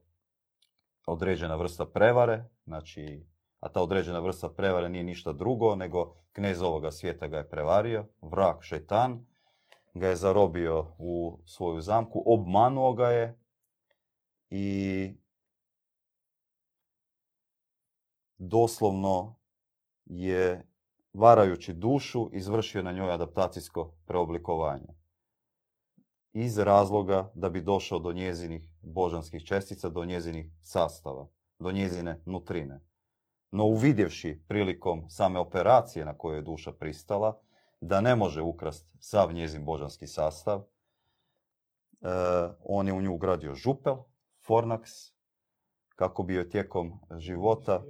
određena 1.06 1.56
vrsta 1.56 1.86
prevare, 1.86 2.44
znači, 2.66 3.26
a 3.60 3.70
ta 3.70 3.82
određena 3.82 4.20
vrsta 4.20 4.50
prevare 4.50 4.90
nije 4.90 5.04
ništa 5.04 5.34
drugo, 5.34 5.76
nego 5.76 6.16
knez 6.32 6.62
ovoga 6.62 6.92
svijeta 6.92 7.28
ga 7.28 7.38
je 7.38 7.50
prevario, 7.50 8.06
vrak, 8.22 8.64
šetan, 8.64 9.26
ga 9.94 10.08
je 10.08 10.16
zarobio 10.16 10.96
u 10.98 11.40
svoju 11.46 11.82
zamku, 11.82 12.24
obmanuo 12.26 12.94
ga 12.94 13.10
je 13.10 13.40
i 14.50 15.18
doslovno 18.38 19.36
je 20.06 20.73
varajući 21.14 21.74
dušu 21.74 22.30
izvršio 22.34 22.84
na 22.84 22.92
njoj 22.92 23.12
adaptacijsko 23.12 23.94
preoblikovanje. 24.06 24.94
Iz 26.34 26.58
razloga 26.58 27.32
da 27.34 27.50
bi 27.50 27.62
došao 27.62 28.00
do 28.00 28.14
njezinih 28.14 28.70
božanskih 28.82 29.46
čestica, 29.46 29.90
do 29.90 30.06
njezinih 30.06 30.52
sastava, 30.62 31.28
do 31.60 31.72
njezine 31.72 32.22
nutrine. 32.26 32.82
No 33.52 33.66
uvidjevši 33.66 34.42
prilikom 34.48 35.10
same 35.10 35.40
operacije 35.40 36.06
na 36.06 36.18
kojoj 36.18 36.38
je 36.38 36.42
duša 36.42 36.72
pristala, 36.72 37.40
da 37.82 38.02
ne 38.02 38.16
može 38.16 38.42
ukrast 38.42 38.88
sav 39.00 39.34
njezin 39.34 39.66
božanski 39.66 40.08
sastav, 40.08 40.60
e, 40.60 40.66
on 42.64 42.88
je 42.88 42.94
u 42.94 43.02
nju 43.02 43.14
ugradio 43.14 43.56
župel, 43.56 43.96
fornaks, 44.46 44.92
kako 45.96 46.24
bi 46.24 46.34
joj 46.34 46.50
tijekom 46.50 47.00
života 47.18 47.84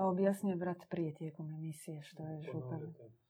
a 0.00 0.06
objasnio 0.06 0.56
brat 0.56 0.76
prije 0.88 1.14
tijekom 1.14 1.50
emisije 1.50 2.02
što 2.02 2.22
je 2.22 2.42
župel. 2.42 2.78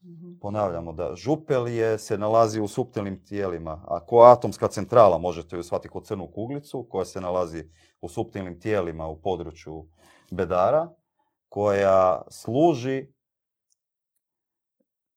Mhm. 0.02 0.32
Ponavljamo 0.40 0.92
da 0.92 1.14
župel 1.16 1.68
je, 1.68 1.98
se 1.98 2.18
nalazi 2.18 2.60
u 2.60 2.68
suptilnim 2.68 3.24
tijelima, 3.24 3.84
a 3.88 4.06
koja 4.06 4.32
atomska 4.32 4.68
centrala 4.68 5.18
možete 5.18 5.56
ju 5.56 5.62
shvatiti 5.62 5.88
kod 5.88 6.06
crnu 6.06 6.30
kuglicu, 6.34 6.86
koja 6.90 7.04
se 7.04 7.20
nalazi 7.20 7.64
u 8.00 8.08
suptilnim 8.08 8.60
tijelima 8.60 9.06
u 9.06 9.20
području 9.20 9.86
bedara, 10.30 10.88
koja 11.48 12.22
služi 12.30 13.06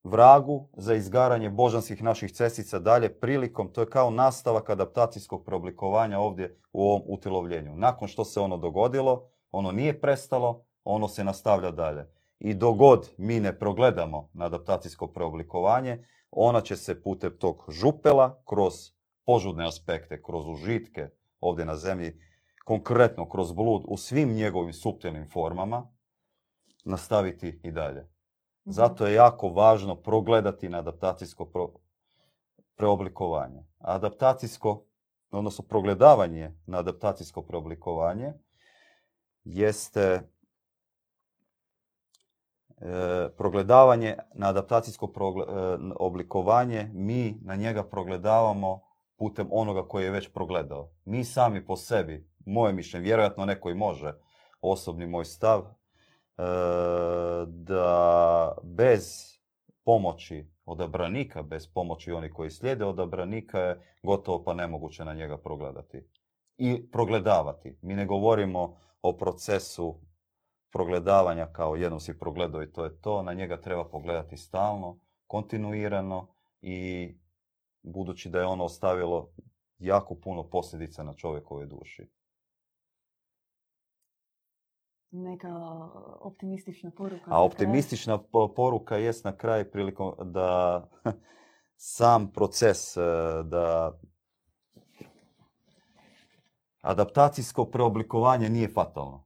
vragu 0.03 0.69
za 0.77 0.93
izgaranje 0.95 1.49
božanskih 1.49 2.03
naših 2.03 2.31
cestica 2.31 2.79
dalje 2.79 3.19
prilikom, 3.19 3.73
to 3.73 3.81
je 3.81 3.89
kao 3.89 4.09
nastavak 4.09 4.69
adaptacijskog 4.69 5.45
preoblikovanja 5.45 6.19
ovdje 6.19 6.57
u 6.71 6.83
ovom 6.83 7.01
utilovljenju. 7.07 7.75
Nakon 7.75 8.07
što 8.07 8.25
se 8.25 8.39
ono 8.39 8.57
dogodilo, 8.57 9.29
ono 9.51 9.71
nije 9.71 10.01
prestalo, 10.01 10.65
ono 10.83 11.07
se 11.07 11.23
nastavlja 11.23 11.71
dalje. 11.71 12.07
I 12.39 12.53
dogod 12.53 13.09
mi 13.17 13.39
ne 13.39 13.59
progledamo 13.59 14.29
na 14.33 14.45
adaptacijsko 14.45 15.07
preoblikovanje, 15.07 16.05
ona 16.31 16.61
će 16.61 16.75
se 16.75 17.01
putem 17.01 17.37
tog 17.39 17.65
župela, 17.69 18.41
kroz 18.45 18.73
požudne 19.25 19.67
aspekte, 19.67 20.21
kroz 20.23 20.47
užitke 20.47 21.09
ovdje 21.39 21.65
na 21.65 21.75
zemlji, 21.75 22.19
konkretno 22.65 23.29
kroz 23.29 23.51
blud 23.51 23.83
u 23.87 23.97
svim 23.97 24.33
njegovim 24.33 24.73
suptilnim 24.73 25.29
formama, 25.29 25.87
nastaviti 26.85 27.59
i 27.63 27.71
dalje. 27.71 28.01
Mhm. 28.01 28.71
Zato 28.71 29.07
je 29.07 29.13
jako 29.13 29.49
važno 29.49 29.95
progledati 29.95 30.69
na 30.69 30.79
adaptacijsko 30.79 31.71
preoblikovanje. 32.75 33.63
Adaptacijsko, 33.77 34.85
odnosno 35.31 35.65
progledavanje 35.65 36.57
na 36.65 36.79
adaptacijsko 36.79 37.41
preoblikovanje 37.41 38.33
jeste 39.43 40.32
progledavanje 43.37 44.17
na 44.33 44.49
adaptacijsko 44.49 45.05
e, 45.05 45.09
oblikovanje, 45.95 46.89
mi 46.93 47.37
na 47.41 47.55
njega 47.55 47.83
progledavamo 47.83 48.81
putem 49.17 49.47
onoga 49.51 49.87
koji 49.87 50.03
je 50.03 50.11
već 50.11 50.29
progledao. 50.33 50.91
Mi 51.05 51.23
sami 51.23 51.65
po 51.65 51.75
sebi, 51.75 52.27
moje 52.45 52.73
mišljenje, 52.73 53.03
vjerojatno 53.03 53.45
neko 53.45 53.69
i 53.69 53.75
može, 53.75 54.13
osobni 54.61 55.07
moj 55.07 55.25
stav, 55.25 55.59
e, 55.59 55.65
da 57.47 58.55
bez 58.63 59.33
pomoći 59.83 60.47
odabranika, 60.65 61.41
bez 61.41 61.67
pomoći 61.67 62.11
onih 62.11 62.31
koji 62.33 62.49
slijede 62.49 62.85
odabranika 62.85 63.59
je 63.59 63.97
gotovo 64.03 64.43
pa 64.43 64.53
nemoguće 64.53 65.05
na 65.05 65.13
njega 65.13 65.37
progledati. 65.37 66.07
I 66.57 66.91
progledavati. 66.91 67.77
Mi 67.81 67.95
ne 67.95 68.05
govorimo 68.05 68.77
o 69.01 69.17
procesu 69.17 69.99
progledavanja 70.73 71.45
kao 71.45 71.75
jednom 71.75 71.99
si 71.99 72.19
progledao 72.19 72.63
i 72.63 72.71
to 72.71 72.83
je 72.83 73.01
to, 73.01 73.23
na 73.23 73.33
njega 73.33 73.61
treba 73.61 73.89
pogledati 73.89 74.37
stalno, 74.37 74.99
kontinuirano 75.27 76.27
i 76.61 77.09
budući 77.83 78.29
da 78.29 78.39
je 78.39 78.45
ono 78.45 78.63
ostavilo 78.63 79.29
jako 79.79 80.15
puno 80.15 80.49
posljedica 80.49 81.03
na 81.03 81.13
čovjekovoj 81.13 81.65
duši. 81.65 82.09
Neka 85.11 85.49
optimistična 86.21 86.91
poruka. 86.91 87.23
A 87.27 87.43
optimistična 87.43 88.19
poruka 88.55 88.97
jest 88.97 89.25
na 89.25 89.37
kraju 89.37 89.71
prilikom 89.71 90.13
da 90.21 90.83
sam 91.95 92.31
proces, 92.31 92.97
e, 92.97 93.01
da 93.43 93.99
adaptacijsko 96.81 97.65
preoblikovanje 97.65 98.49
nije 98.49 98.67
fatalno 98.67 99.22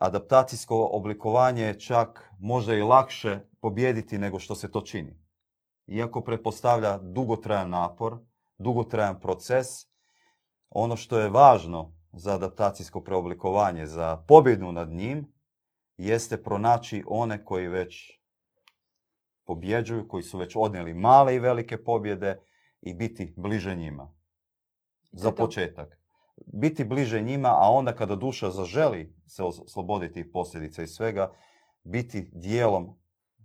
adaptacijsko 0.00 0.88
oblikovanje 0.92 1.62
je 1.62 1.80
čak 1.80 2.30
možda 2.38 2.74
i 2.74 2.82
lakše 2.82 3.40
pobijediti 3.60 4.18
nego 4.18 4.38
što 4.38 4.54
se 4.54 4.70
to 4.70 4.80
čini. 4.80 5.18
Iako 5.86 6.20
pretpostavlja 6.20 6.98
dugotrajan 6.98 7.70
napor, 7.70 8.18
dugotrajan 8.58 9.20
proces, 9.20 9.66
ono 10.70 10.96
što 10.96 11.18
je 11.18 11.30
važno 11.30 11.92
za 12.12 12.34
adaptacijsko 12.34 13.00
preoblikovanje, 13.00 13.86
za 13.86 14.16
pobjedu 14.28 14.72
nad 14.72 14.88
njim, 14.88 15.32
jeste 15.96 16.42
pronaći 16.42 17.04
one 17.06 17.44
koji 17.44 17.68
već 17.68 18.20
pobjeđuju, 19.44 20.08
koji 20.08 20.22
su 20.22 20.38
već 20.38 20.56
odnijeli 20.56 20.94
male 20.94 21.34
i 21.34 21.38
velike 21.38 21.84
pobjede 21.84 22.40
i 22.80 22.94
biti 22.94 23.34
bliže 23.36 23.74
njima. 23.74 24.14
Za 25.12 25.32
početak. 25.32 25.95
Biti 26.46 26.84
bliže 26.84 27.20
njima, 27.20 27.48
a 27.48 27.70
onda 27.70 27.92
kada 27.92 28.16
duša 28.16 28.50
zaželi 28.50 29.14
se 29.26 29.42
osloboditi 29.42 30.32
posljedica 30.32 30.82
i 30.82 30.86
svega, 30.86 31.32
biti 31.84 32.30
dijelom 32.32 32.98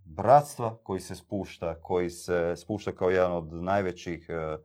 bratstva 0.06 0.78
koji 0.84 1.00
se 1.00 1.16
spušta, 1.16 1.82
koji 1.82 2.10
se 2.10 2.54
spušta 2.58 2.92
kao 2.92 3.10
jedan 3.10 3.32
od 3.32 3.54
najvećih 3.54 4.30
e, 4.30 4.34
e, 4.34 4.58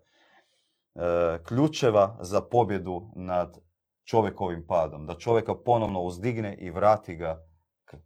ključeva 1.44 2.18
za 2.20 2.40
pobjedu 2.40 3.10
nad 3.16 3.58
čovjekovim 4.04 4.66
padom. 4.66 5.06
Da 5.06 5.18
čovjeka 5.18 5.54
ponovno 5.54 6.02
uzdigne 6.02 6.56
i 6.58 6.70
vrati 6.70 7.16
ga 7.16 7.46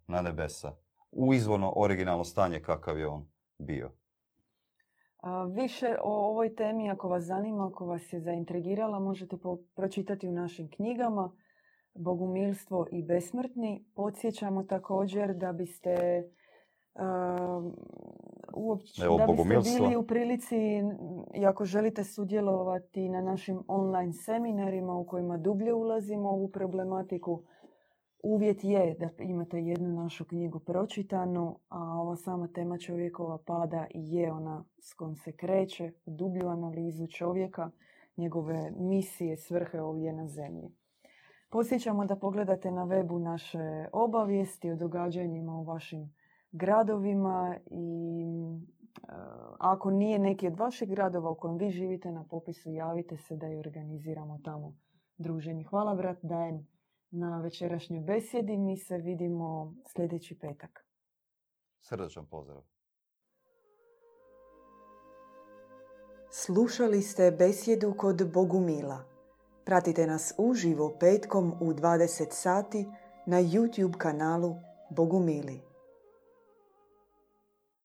na 0.06 0.22
nebesa. 0.22 0.76
U 1.10 1.34
izvorno 1.34 1.72
originalno 1.76 2.24
stanje 2.24 2.62
kakav 2.62 2.98
je 2.98 3.06
on 3.06 3.28
bio. 3.58 3.99
A, 5.22 5.44
Više 5.44 5.96
o 6.04 6.28
ovoj 6.28 6.54
temi, 6.54 6.90
ako 6.90 7.08
vas 7.08 7.24
zanima, 7.24 7.66
ako 7.66 7.86
vas 7.86 8.12
je 8.12 8.20
zaintrigirala, 8.20 8.98
možete 8.98 9.36
po- 9.36 9.58
pročitati 9.74 10.28
u 10.28 10.32
našim 10.32 10.70
knjigama 10.70 11.32
Bogumilstvo 11.94 12.86
i 12.90 13.02
besmrtni. 13.02 13.84
Podsjećamo 13.94 14.62
također 14.62 15.34
da 15.34 15.52
biste 15.52 16.24
um, 16.94 17.76
uopće, 18.54 19.04
Evo, 19.04 19.18
da 19.18 19.26
biste 19.26 19.80
bili 19.80 19.96
u 19.96 20.06
prilici 20.06 20.56
i 21.34 21.46
ako 21.46 21.64
želite 21.64 22.04
sudjelovati 22.04 23.08
na 23.08 23.20
našim 23.20 23.62
online 23.68 24.12
seminarima 24.12 24.94
u 24.94 25.06
kojima 25.06 25.36
dublje 25.36 25.74
ulazimo 25.74 26.30
u 26.30 26.32
ovu 26.32 26.48
problematiku, 26.48 27.42
Uvjet 28.22 28.64
je 28.64 28.96
da 28.98 29.08
imate 29.18 29.58
jednu 29.58 29.88
našu 29.88 30.24
knjigu 30.24 30.60
pročitanu, 30.60 31.58
a 31.68 31.78
ova 31.78 32.16
sama 32.16 32.48
tema 32.48 32.78
čovjekova 32.78 33.38
pada 33.46 33.86
je 33.94 34.32
ona 34.32 34.64
s 34.78 34.94
kojom 34.94 35.16
se 35.16 35.32
kreće 35.32 35.92
dublju 36.06 36.48
analizu 36.48 37.06
čovjeka, 37.06 37.70
njegove 38.16 38.72
misije, 38.76 39.36
svrhe 39.36 39.80
ovdje 39.80 40.12
na 40.12 40.28
zemlji. 40.28 40.70
Posjećamo 41.50 42.04
da 42.06 42.16
pogledate 42.16 42.70
na 42.70 42.86
webu 42.86 43.18
naše 43.18 43.88
obavijesti 43.92 44.70
o 44.70 44.76
događanjima 44.76 45.52
u 45.56 45.64
vašim 45.64 46.14
gradovima 46.52 47.56
i 47.70 48.24
e, 48.24 49.12
ako 49.58 49.90
nije 49.90 50.18
neki 50.18 50.46
od 50.46 50.56
vaših 50.58 50.88
gradova 50.88 51.30
u 51.30 51.34
kojem 51.34 51.56
vi 51.56 51.70
živite 51.70 52.12
na 52.12 52.24
popisu, 52.24 52.70
javite 52.70 53.16
se 53.16 53.36
da 53.36 53.48
i 53.48 53.58
organiziramo 53.58 54.40
tamo 54.44 54.74
druženje. 55.18 55.64
Hvala 55.64 55.94
brat 55.94 56.18
Dajen 56.22 56.66
na 57.10 57.40
večerašnjoj 57.40 58.00
besjedi. 58.00 58.56
Mi 58.56 58.76
se 58.76 58.96
vidimo 58.98 59.74
sljedeći 59.86 60.38
petak. 60.38 60.86
Srdačan 61.80 62.26
pozdrav. 62.26 62.62
Slušali 66.30 67.02
ste 67.02 67.30
besjedu 67.30 67.94
kod 67.96 68.32
Bogumila. 68.32 69.04
Pratite 69.64 70.06
nas 70.06 70.34
uživo 70.38 70.96
petkom 71.00 71.52
u 71.60 71.72
20 71.72 72.26
sati 72.30 72.86
na 73.26 73.42
YouTube 73.42 73.98
kanalu 73.98 74.56
Bogumili. 74.90 75.69